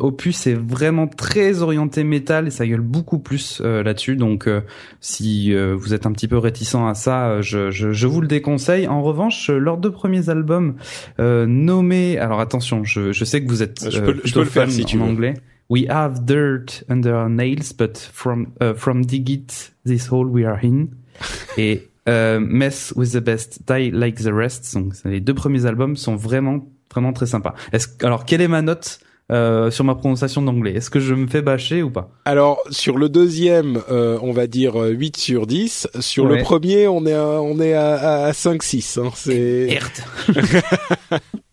opus 0.00 0.46
est 0.46 0.54
vraiment 0.54 1.06
très 1.06 1.62
orienté 1.62 2.04
métal 2.04 2.46
et 2.46 2.50
ça 2.50 2.66
gueule 2.66 2.80
beaucoup 2.80 3.18
plus 3.18 3.60
là-dessus. 3.60 4.16
Donc, 4.16 4.48
si 5.00 5.54
vous 5.54 5.94
êtes 5.94 6.06
un 6.06 6.12
petit 6.12 6.28
peu 6.28 6.38
réticent 6.38 6.74
à 6.74 6.94
ça, 6.94 7.40
je, 7.40 7.70
je, 7.70 7.92
je 7.92 8.06
vous 8.06 8.20
le 8.20 8.28
déconseille. 8.28 8.88
En 8.88 9.02
revanche, 9.02 9.50
leurs 9.50 9.78
deux 9.78 9.90
premiers 9.90 10.28
albums 10.28 10.74
nommés, 11.18 12.18
alors 12.18 12.40
attention, 12.40 12.84
je, 12.84 13.12
je 13.12 13.24
sais 13.24 13.42
que 13.42 13.48
vous 13.48 13.57
êtes 13.62 13.90
je 13.90 14.00
peux, 14.00 14.20
je 14.24 14.32
peux 14.32 14.40
le 14.40 14.46
faire 14.46 14.70
si 14.70 14.84
tu 14.84 14.98
en 14.98 15.08
anglais. 15.08 15.34
We 15.70 15.86
have 15.88 16.24
dirt 16.24 16.82
under 16.88 17.12
our 17.12 17.28
nails, 17.28 17.74
but 17.76 17.98
from 17.98 18.52
uh, 18.62 18.72
from 18.74 19.04
dig 19.04 19.28
it 19.28 19.72
this 19.84 20.10
hole 20.10 20.26
we 20.26 20.46
are 20.46 20.58
in. 20.62 20.88
Et 21.58 21.88
uh, 22.06 22.38
Mess 22.40 22.92
with 22.96 23.12
the 23.12 23.20
best, 23.20 23.66
Die 23.66 23.90
like 23.92 24.22
the 24.22 24.32
rest. 24.32 24.74
Donc 24.74 24.94
les 25.04 25.20
deux 25.20 25.34
premiers 25.34 25.66
albums 25.66 25.96
sont 25.96 26.16
vraiment 26.16 26.66
vraiment 26.90 27.12
très 27.12 27.26
sympas. 27.26 27.54
Est-ce 27.72 27.88
alors 28.02 28.24
quelle 28.24 28.40
est 28.40 28.48
ma 28.48 28.62
note 28.62 29.00
euh, 29.30 29.70
sur 29.70 29.84
ma 29.84 29.94
prononciation 29.94 30.40
d'anglais? 30.40 30.72
Est-ce 30.72 30.88
que 30.88 31.00
je 31.00 31.12
me 31.12 31.26
fais 31.26 31.42
bâcher 31.42 31.82
ou 31.82 31.90
pas? 31.90 32.10
Alors 32.24 32.62
sur 32.70 32.96
le 32.96 33.10
deuxième, 33.10 33.82
euh, 33.90 34.18
on 34.22 34.32
va 34.32 34.46
dire 34.46 34.76
8 34.76 35.18
sur 35.18 35.46
10. 35.46 35.88
Sur 36.00 36.26
le 36.26 36.38
premier, 36.38 36.88
on 36.88 37.04
est 37.04 37.12
à, 37.12 37.42
on 37.42 37.60
est 37.60 37.74
à, 37.74 38.24
à 38.24 38.32
5 38.32 38.62
6 38.62 38.98
hein. 39.02 39.10
c'est 39.14 39.78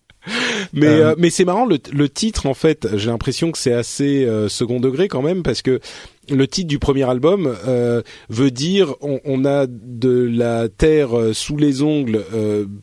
mais 0.72 0.86
euh, 0.86 1.10
euh, 1.10 1.14
mais 1.18 1.30
c'est 1.30 1.44
marrant 1.44 1.66
le, 1.66 1.78
le, 1.92 2.08
titre 2.08 2.46
en 2.46 2.54
fait. 2.54 2.88
J'ai 2.96 3.10
l'impression 3.10 3.52
que 3.52 3.58
c'est 3.58 3.72
assez 3.72 4.24
euh, 4.24 4.48
second 4.48 4.80
degré 4.80 5.08
quand 5.08 5.22
même 5.22 5.42
parce 5.42 5.62
que 5.62 5.80
le 6.28 6.48
titre 6.48 6.66
du 6.66 6.78
premier 6.80 7.08
album 7.08 7.54
veut 8.28 8.50
dire 8.50 8.94
on, 9.00 9.20
on, 9.24 9.44
a 9.44 9.66
de 9.68 10.28
la 10.28 10.68
terre 10.68 11.10
sous 11.32 11.56
les 11.56 11.82
ongles 11.82 12.24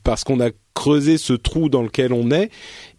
parce 0.06 0.24
qu'on 0.24 0.40
a 0.40 0.52
creusé 0.74 1.18
ce 1.18 1.34
trou 1.34 1.68
dans 1.68 1.84
lequel 1.84 2.14
on 2.14 2.32
est 2.32 2.50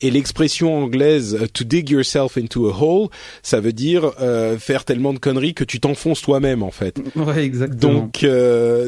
et 0.03 0.11
l'expression 0.11 0.77
anglaise 0.77 1.39
to 1.55 1.65
dig 1.65 1.89
yourself 1.89 2.37
into 2.37 2.69
a 2.69 2.77
hole 2.79 3.09
ça 3.43 3.59
veut 3.61 3.73
dire 3.73 4.13
faire 4.59 4.85
tellement 4.85 5.15
de 5.15 5.19
conneries 5.19 5.55
que 5.55 5.65
tu 5.65 5.81
t'enfonces 5.81 6.21
toi-même 6.21 6.63
en 6.63 6.71
fait 6.71 7.01
ouais 7.17 7.43
exactement 7.43 8.11
donc 8.11 8.27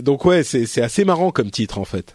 donc 0.02 0.26
ouais 0.26 0.42
c'est 0.42 0.66
c'est 0.66 0.82
assez 0.82 1.06
marrant 1.06 1.30
comme 1.30 1.50
titre 1.50 1.78
en 1.78 1.86
fait 1.86 2.12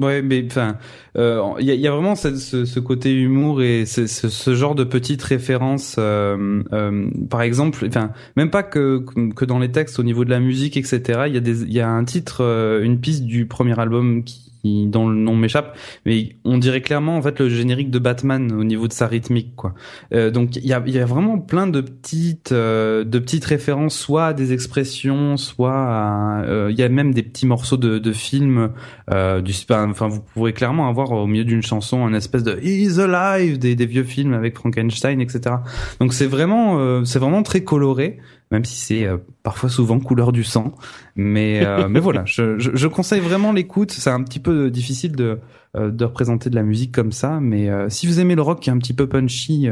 Ouais, 0.00 0.22
mais 0.22 0.44
enfin, 0.44 0.76
il 1.14 1.20
euh, 1.20 1.54
y, 1.60 1.70
a, 1.70 1.74
y, 1.74 1.86
a, 1.86 1.92
vraiment 1.92 2.16
ce, 2.16 2.80
côté 2.80 3.12
humour 3.14 3.62
et 3.62 3.86
ce, 3.86 4.08
ce, 4.08 4.54
genre 4.56 4.74
de 4.74 4.82
petites 4.82 5.22
références. 5.22 5.94
Euh, 6.00 6.64
euh, 6.72 7.08
par 7.30 7.42
exemple, 7.42 7.86
enfin, 7.86 8.10
même 8.34 8.50
pas 8.50 8.64
que 8.64 9.04
que 9.36 9.44
dans 9.44 9.60
les 9.60 9.70
textes, 9.70 10.00
au 10.00 10.02
niveau 10.02 10.24
de 10.24 10.30
la 10.30 10.40
musique, 10.40 10.76
etc. 10.76 11.24
Il 11.28 11.34
y 11.34 11.36
a 11.36 11.40
des, 11.40 11.62
il 11.62 11.72
y 11.72 11.78
a 11.78 11.88
un 11.88 12.04
titre, 12.04 12.42
euh, 12.42 12.82
une 12.82 13.00
piste 13.00 13.22
du 13.22 13.46
premier 13.46 13.78
album 13.78 14.24
qui 14.24 14.50
dont 14.64 15.08
le 15.08 15.16
nom 15.16 15.36
m'échappe, 15.36 15.76
mais 16.06 16.36
on 16.44 16.58
dirait 16.58 16.80
clairement 16.80 17.16
en 17.16 17.22
fait 17.22 17.38
le 17.38 17.48
générique 17.48 17.90
de 17.90 17.98
Batman 17.98 18.50
au 18.52 18.64
niveau 18.64 18.88
de 18.88 18.92
sa 18.92 19.06
rythmique 19.06 19.54
quoi. 19.56 19.74
Euh, 20.12 20.30
donc 20.30 20.56
il 20.56 20.66
y 20.66 20.72
a, 20.72 20.82
y 20.86 20.98
a 20.98 21.04
vraiment 21.04 21.38
plein 21.38 21.66
de 21.66 21.80
petites 21.80 22.52
euh, 22.52 23.04
de 23.04 23.18
petites 23.18 23.44
références, 23.44 23.96
soit 23.96 24.26
à 24.26 24.32
des 24.32 24.52
expressions, 24.52 25.36
soit 25.36 26.42
euh, 26.46 26.68
il 26.70 26.78
y 26.78 26.82
a 26.82 26.88
même 26.88 27.12
des 27.12 27.22
petits 27.22 27.46
morceaux 27.46 27.76
de, 27.76 27.98
de 27.98 28.12
films 28.12 28.70
euh, 29.12 29.40
du 29.40 29.52
enfin 29.70 30.08
vous 30.08 30.20
pourrez 30.20 30.52
clairement 30.52 30.88
avoir 30.88 31.12
au 31.12 31.26
milieu 31.26 31.44
d'une 31.44 31.62
chanson 31.62 32.06
un 32.06 32.14
espèce 32.14 32.42
de 32.42 32.58
He's 32.62 32.98
Alive 32.98 33.58
des, 33.58 33.74
des 33.74 33.86
vieux 33.86 34.04
films 34.04 34.32
avec 34.32 34.56
Frankenstein 34.56 35.20
etc. 35.20 35.56
Donc 36.00 36.14
c'est 36.14 36.26
vraiment 36.26 37.04
c'est 37.04 37.18
vraiment 37.18 37.42
très 37.42 37.62
coloré 37.62 38.18
même 38.50 38.64
si 38.64 38.78
c'est 38.78 39.06
euh, 39.06 39.16
parfois 39.42 39.68
souvent 39.68 39.98
couleur 40.00 40.32
du 40.32 40.44
sang. 40.44 40.74
Mais 41.16 41.64
euh, 41.64 41.88
mais 41.90 42.00
voilà, 42.00 42.24
je, 42.24 42.58
je, 42.58 42.70
je 42.74 42.88
conseille 42.88 43.20
vraiment 43.20 43.52
l'écoute. 43.52 43.90
C'est 43.90 44.10
un 44.10 44.22
petit 44.22 44.40
peu 44.40 44.70
difficile 44.70 45.12
de 45.16 45.40
euh, 45.76 45.90
de 45.90 46.04
représenter 46.04 46.50
de 46.50 46.54
la 46.54 46.62
musique 46.62 46.92
comme 46.92 47.12
ça, 47.12 47.40
mais 47.40 47.68
si 47.88 48.06
vous 48.06 48.20
aimez 48.20 48.34
le 48.34 48.42
rock 48.42 48.60
qui 48.60 48.70
est 48.70 48.72
un 48.72 48.78
petit 48.78 48.94
peu 48.94 49.08
punchy, 49.08 49.68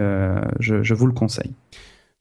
je, 0.59 0.83
je 0.83 0.95
vous 0.95 1.07
le 1.07 1.13
conseille. 1.13 1.53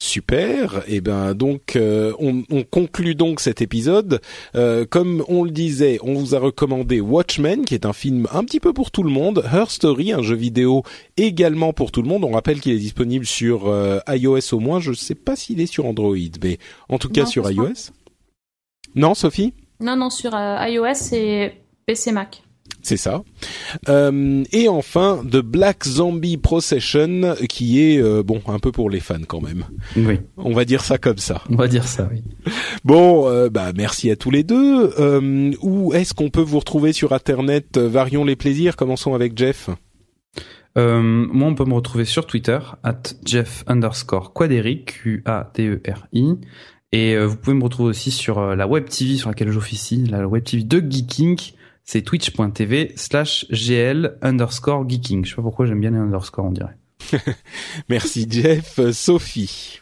Super. 0.01 0.79
Et 0.87 0.95
eh 0.95 1.01
ben 1.01 1.35
donc 1.35 1.75
euh, 1.75 2.11
on, 2.17 2.41
on, 2.49 2.63
conclut 2.63 3.13
donc 3.13 3.39
cet 3.39 3.61
épisode. 3.61 4.19
Euh, 4.55 4.83
comme 4.89 5.23
on 5.27 5.43
le 5.43 5.51
disait, 5.51 5.99
on 6.01 6.15
vous 6.15 6.33
a 6.33 6.39
recommandé 6.39 6.99
Watchmen, 6.99 7.65
qui 7.65 7.75
est 7.75 7.85
un 7.85 7.93
film 7.93 8.27
un 8.31 8.43
petit 8.43 8.59
peu 8.59 8.73
pour 8.73 8.89
tout 8.89 9.03
le 9.03 9.11
monde. 9.11 9.43
Her 9.53 9.69
Story, 9.69 10.11
un 10.11 10.23
jeu 10.23 10.35
vidéo 10.35 10.81
également 11.17 11.71
pour 11.71 11.91
tout 11.91 12.01
le 12.01 12.07
monde. 12.07 12.23
On 12.23 12.31
rappelle 12.31 12.61
qu'il 12.61 12.71
est 12.71 12.79
disponible 12.79 13.27
sur 13.27 13.67
euh, 13.67 13.99
iOS 14.07 14.55
au 14.55 14.59
moins. 14.59 14.79
Je 14.79 14.91
sais 14.91 15.13
pas 15.13 15.35
s'il 15.35 15.61
est 15.61 15.67
sur 15.67 15.85
Android, 15.85 16.15
mais 16.43 16.57
en 16.89 16.97
tout 16.97 17.09
cas 17.09 17.27
sur 17.27 17.51
iOS. 17.51 17.91
Non, 18.95 19.13
Sophie? 19.13 19.53
Non, 19.79 19.95
non, 19.95 20.09
sur 20.09 20.31
iOS 20.33 21.13
et 21.13 21.51
PC 21.85 22.11
Mac. 22.11 22.41
C'est 22.83 22.97
ça. 22.97 23.23
Euh, 23.89 24.43
et 24.51 24.67
enfin, 24.67 25.23
The 25.23 25.37
Black 25.37 25.85
Zombie 25.85 26.37
Procession, 26.37 27.35
qui 27.47 27.81
est 27.81 28.01
euh, 28.01 28.23
bon 28.23 28.41
un 28.47 28.59
peu 28.59 28.71
pour 28.71 28.89
les 28.89 28.99
fans 28.99 29.23
quand 29.27 29.41
même. 29.41 29.65
Oui. 29.95 30.19
On 30.37 30.53
va 30.53 30.65
dire 30.65 30.83
ça 30.83 30.97
comme 30.97 31.17
ça. 31.17 31.43
On 31.49 31.55
va 31.55 31.67
dire 31.67 31.87
ça, 31.87 32.09
oui. 32.11 32.23
Bon, 32.83 33.27
euh, 33.27 33.49
bah 33.49 33.71
merci 33.75 34.09
à 34.09 34.15
tous 34.15 34.31
les 34.31 34.43
deux. 34.43 34.91
Où 35.61 35.93
est-ce 35.93 36.13
qu'on 36.13 36.29
peut 36.29 36.41
vous 36.41 36.59
retrouver 36.59 36.93
sur 36.93 37.13
Internet 37.13 37.77
Varions 37.77 38.25
les 38.25 38.35
plaisirs? 38.35 38.75
Commençons 38.75 39.13
avec 39.13 39.37
Jeff. 39.37 39.69
moi, 40.75 41.47
on 41.47 41.55
peut 41.55 41.65
me 41.65 41.73
retrouver 41.73 42.05
sur 42.05 42.25
Twitter 42.25 42.59
at 42.83 43.01
Jeff 43.25 43.63
underscore 43.67 44.33
Quaderi 44.33 44.85
Q 44.85 45.21
A 45.25 45.51
D 45.53 45.67
E. 45.67 45.79
Et 46.93 47.17
vous 47.17 47.37
pouvez 47.37 47.55
me 47.55 47.63
retrouver 47.63 47.89
aussi 47.89 48.11
sur 48.11 48.55
la 48.55 48.67
web 48.67 48.89
TV 48.89 49.17
sur 49.17 49.29
laquelle 49.29 49.51
j'officie, 49.51 50.05
la 50.07 50.27
web 50.27 50.43
TV 50.43 50.63
de 50.63 50.79
Geeking 50.79 51.53
c'est 51.83 52.01
twitch.tv 52.01 52.93
slash 52.95 53.45
gl 53.49 54.17
underscore 54.21 54.87
geeking. 54.87 55.25
Je 55.25 55.31
sais 55.31 55.35
pas 55.35 55.41
pourquoi 55.41 55.65
j'aime 55.65 55.79
bien 55.79 55.91
les 55.91 55.97
underscore, 55.97 56.45
on 56.45 56.51
dirait. 56.51 56.77
Merci 57.89 58.27
Jeff. 58.29 58.79
Sophie. 58.91 59.81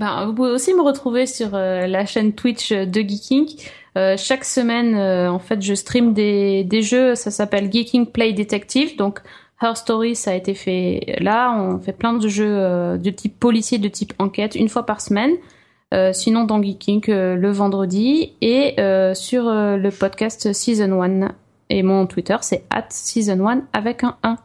Ben, 0.00 0.24
vous 0.24 0.32
pouvez 0.32 0.50
aussi 0.50 0.72
me 0.72 0.80
retrouver 0.80 1.26
sur 1.26 1.54
euh, 1.54 1.86
la 1.86 2.06
chaîne 2.06 2.32
Twitch 2.32 2.72
de 2.72 3.00
Geeking. 3.00 3.54
Euh, 3.98 4.16
chaque 4.16 4.46
semaine, 4.46 4.94
euh, 4.94 5.30
en 5.30 5.38
fait, 5.38 5.60
je 5.60 5.74
stream 5.74 6.14
des, 6.14 6.64
des 6.64 6.80
jeux. 6.80 7.14
Ça 7.14 7.30
s'appelle 7.30 7.70
Geeking 7.70 8.06
Play 8.06 8.32
Detective. 8.32 8.96
Donc, 8.96 9.20
Her 9.60 9.76
Story, 9.76 10.16
ça 10.16 10.30
a 10.30 10.34
été 10.34 10.54
fait 10.54 11.18
là. 11.20 11.54
On 11.54 11.78
fait 11.78 11.92
plein 11.92 12.14
de 12.14 12.28
jeux 12.28 12.96
de 12.96 13.10
type 13.10 13.38
policier, 13.38 13.76
de 13.76 13.88
type 13.88 14.14
enquête, 14.18 14.54
une 14.54 14.70
fois 14.70 14.86
par 14.86 15.02
semaine. 15.02 15.32
Euh, 15.92 16.12
sinon 16.12 16.44
dans 16.44 16.62
Geeking 16.62 17.02
euh, 17.08 17.34
le 17.34 17.50
vendredi 17.50 18.34
et 18.40 18.80
euh, 18.80 19.12
sur 19.12 19.44
le 19.44 19.90
podcast 19.90 20.52
Season 20.52 21.02
1. 21.02 21.32
Et 21.68 21.82
mon 21.82 22.06
Twitter 22.06 22.36
c'est 22.42 22.64
at 22.70 22.86
Season 22.90 23.46
1 23.46 23.62
avec 23.72 24.04
un 24.04 24.16
1 24.22 24.36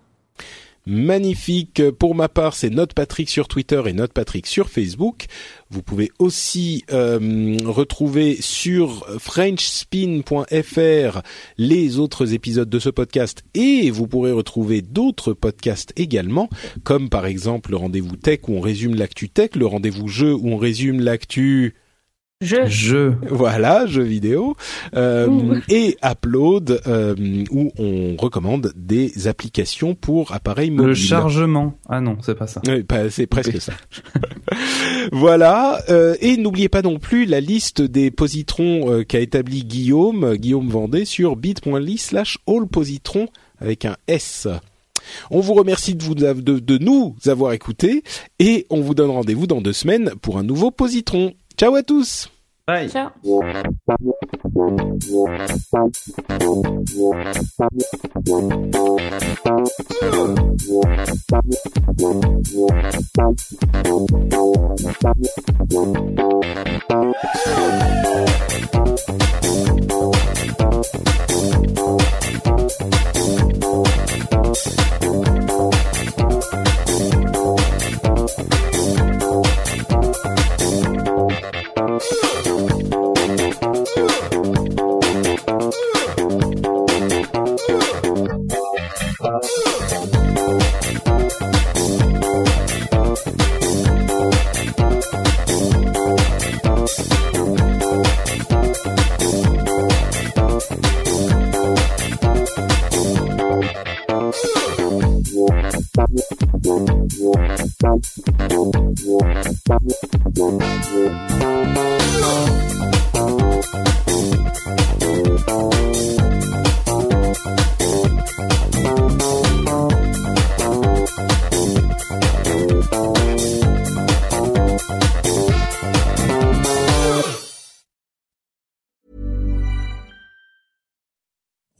magnifique. 0.86 1.82
Pour 1.92 2.16
ma 2.16 2.30
part, 2.30 2.54
c'est 2.54 2.70
Note 2.70 2.94
Patrick 2.94 3.30
sur 3.30 3.48
Twitter 3.48 3.82
et 3.86 3.94
Note 3.94 4.14
Patrick 4.14 4.48
sur 4.48 4.70
Facebook. 4.70 5.26
Vous 5.70 5.82
pouvez 5.82 6.12
aussi 6.20 6.84
euh, 6.92 7.58
retrouver 7.66 8.38
sur 8.40 9.06
frenchspin.fr 9.20 11.22
les 11.58 12.00
autres 12.00 12.34
épisodes 12.34 12.70
de 12.70 12.80
ce 12.80 12.90
podcast 12.90 13.44
et 13.54 13.92
vous 13.92 14.08
pourrez 14.08 14.32
retrouver 14.32 14.82
d'autres 14.82 15.34
podcasts 15.34 15.94
également, 15.96 16.50
comme 16.84 17.10
par 17.10 17.26
exemple 17.26 17.72
le 17.72 17.78
rendez-vous 17.78 18.16
tech 18.16 18.40
où 18.48 18.56
on 18.56 18.62
résume 18.62 18.96
l'actu 18.96 19.30
tech, 19.30 19.52
le 19.56 19.66
rendez-vous 19.66 20.08
jeu 20.08 20.34
où 20.34 20.50
on 20.50 20.58
résume 20.58 21.02
l'actu 21.02 21.76
Jeu. 22.42 23.16
Voilà, 23.30 23.86
jeu 23.86 24.04
vidéo. 24.04 24.58
Euh, 24.94 25.62
et 25.70 25.98
Upload, 26.04 26.82
euh, 26.86 27.16
où 27.50 27.72
on 27.78 28.18
recommande 28.18 28.74
des 28.76 29.30
applications 29.30 29.96
pour 29.96 30.34
appareils 30.34 30.70
mobiles. 30.70 30.90
Le 30.90 30.96
chargement. 30.96 31.78
Ah 31.88 32.02
non, 32.02 32.18
c'est 32.22 32.36
pas 32.36 32.48
ça. 32.48 32.62
Oui, 32.68 32.86
c'est 33.10 33.28
presque 33.28 33.62
ça. 33.62 33.72
voilà. 35.14 35.82
Euh, 35.88 36.16
et 36.20 36.36
n'oubliez 36.36 36.68
pas 36.68 36.82
non 36.82 37.00
plus 37.00 37.24
la 37.24 37.40
liste 37.40 37.82
des 37.82 38.12
positrons 38.12 38.92
euh, 38.92 39.04
qu'a 39.04 39.22
établi 39.22 39.64
Guillaume, 39.64 40.36
Guillaume 40.36 40.68
Vendée, 40.68 41.06
sur 41.06 41.38
bit.ly 41.38 41.98
slash 41.98 42.38
allpositron 42.48 43.30
avec 43.60 43.86
un 43.86 43.96
S. 44.08 44.50
On 45.32 45.40
vous 45.40 45.54
remercie 45.54 45.96
de, 45.96 46.04
vous, 46.04 46.16
de, 46.16 46.34
de 46.42 46.78
nous 46.80 47.16
avoir 47.28 47.54
écoutés 47.54 48.04
et 48.40 48.66
on 48.70 48.82
vous 48.82 48.94
donne 48.94 49.12
rendez-vous 49.12 49.48
dans 49.48 49.62
deux 49.62 49.72
semaines 49.72 50.12
pour 50.22 50.38
un 50.38 50.44
nouveau 50.44 50.72
positron. 50.72 51.34
Ciao 51.58 51.76
à 51.76 51.84
tous 51.84 52.30
Bye. 52.68 52.90
Ciao. 52.90 53.12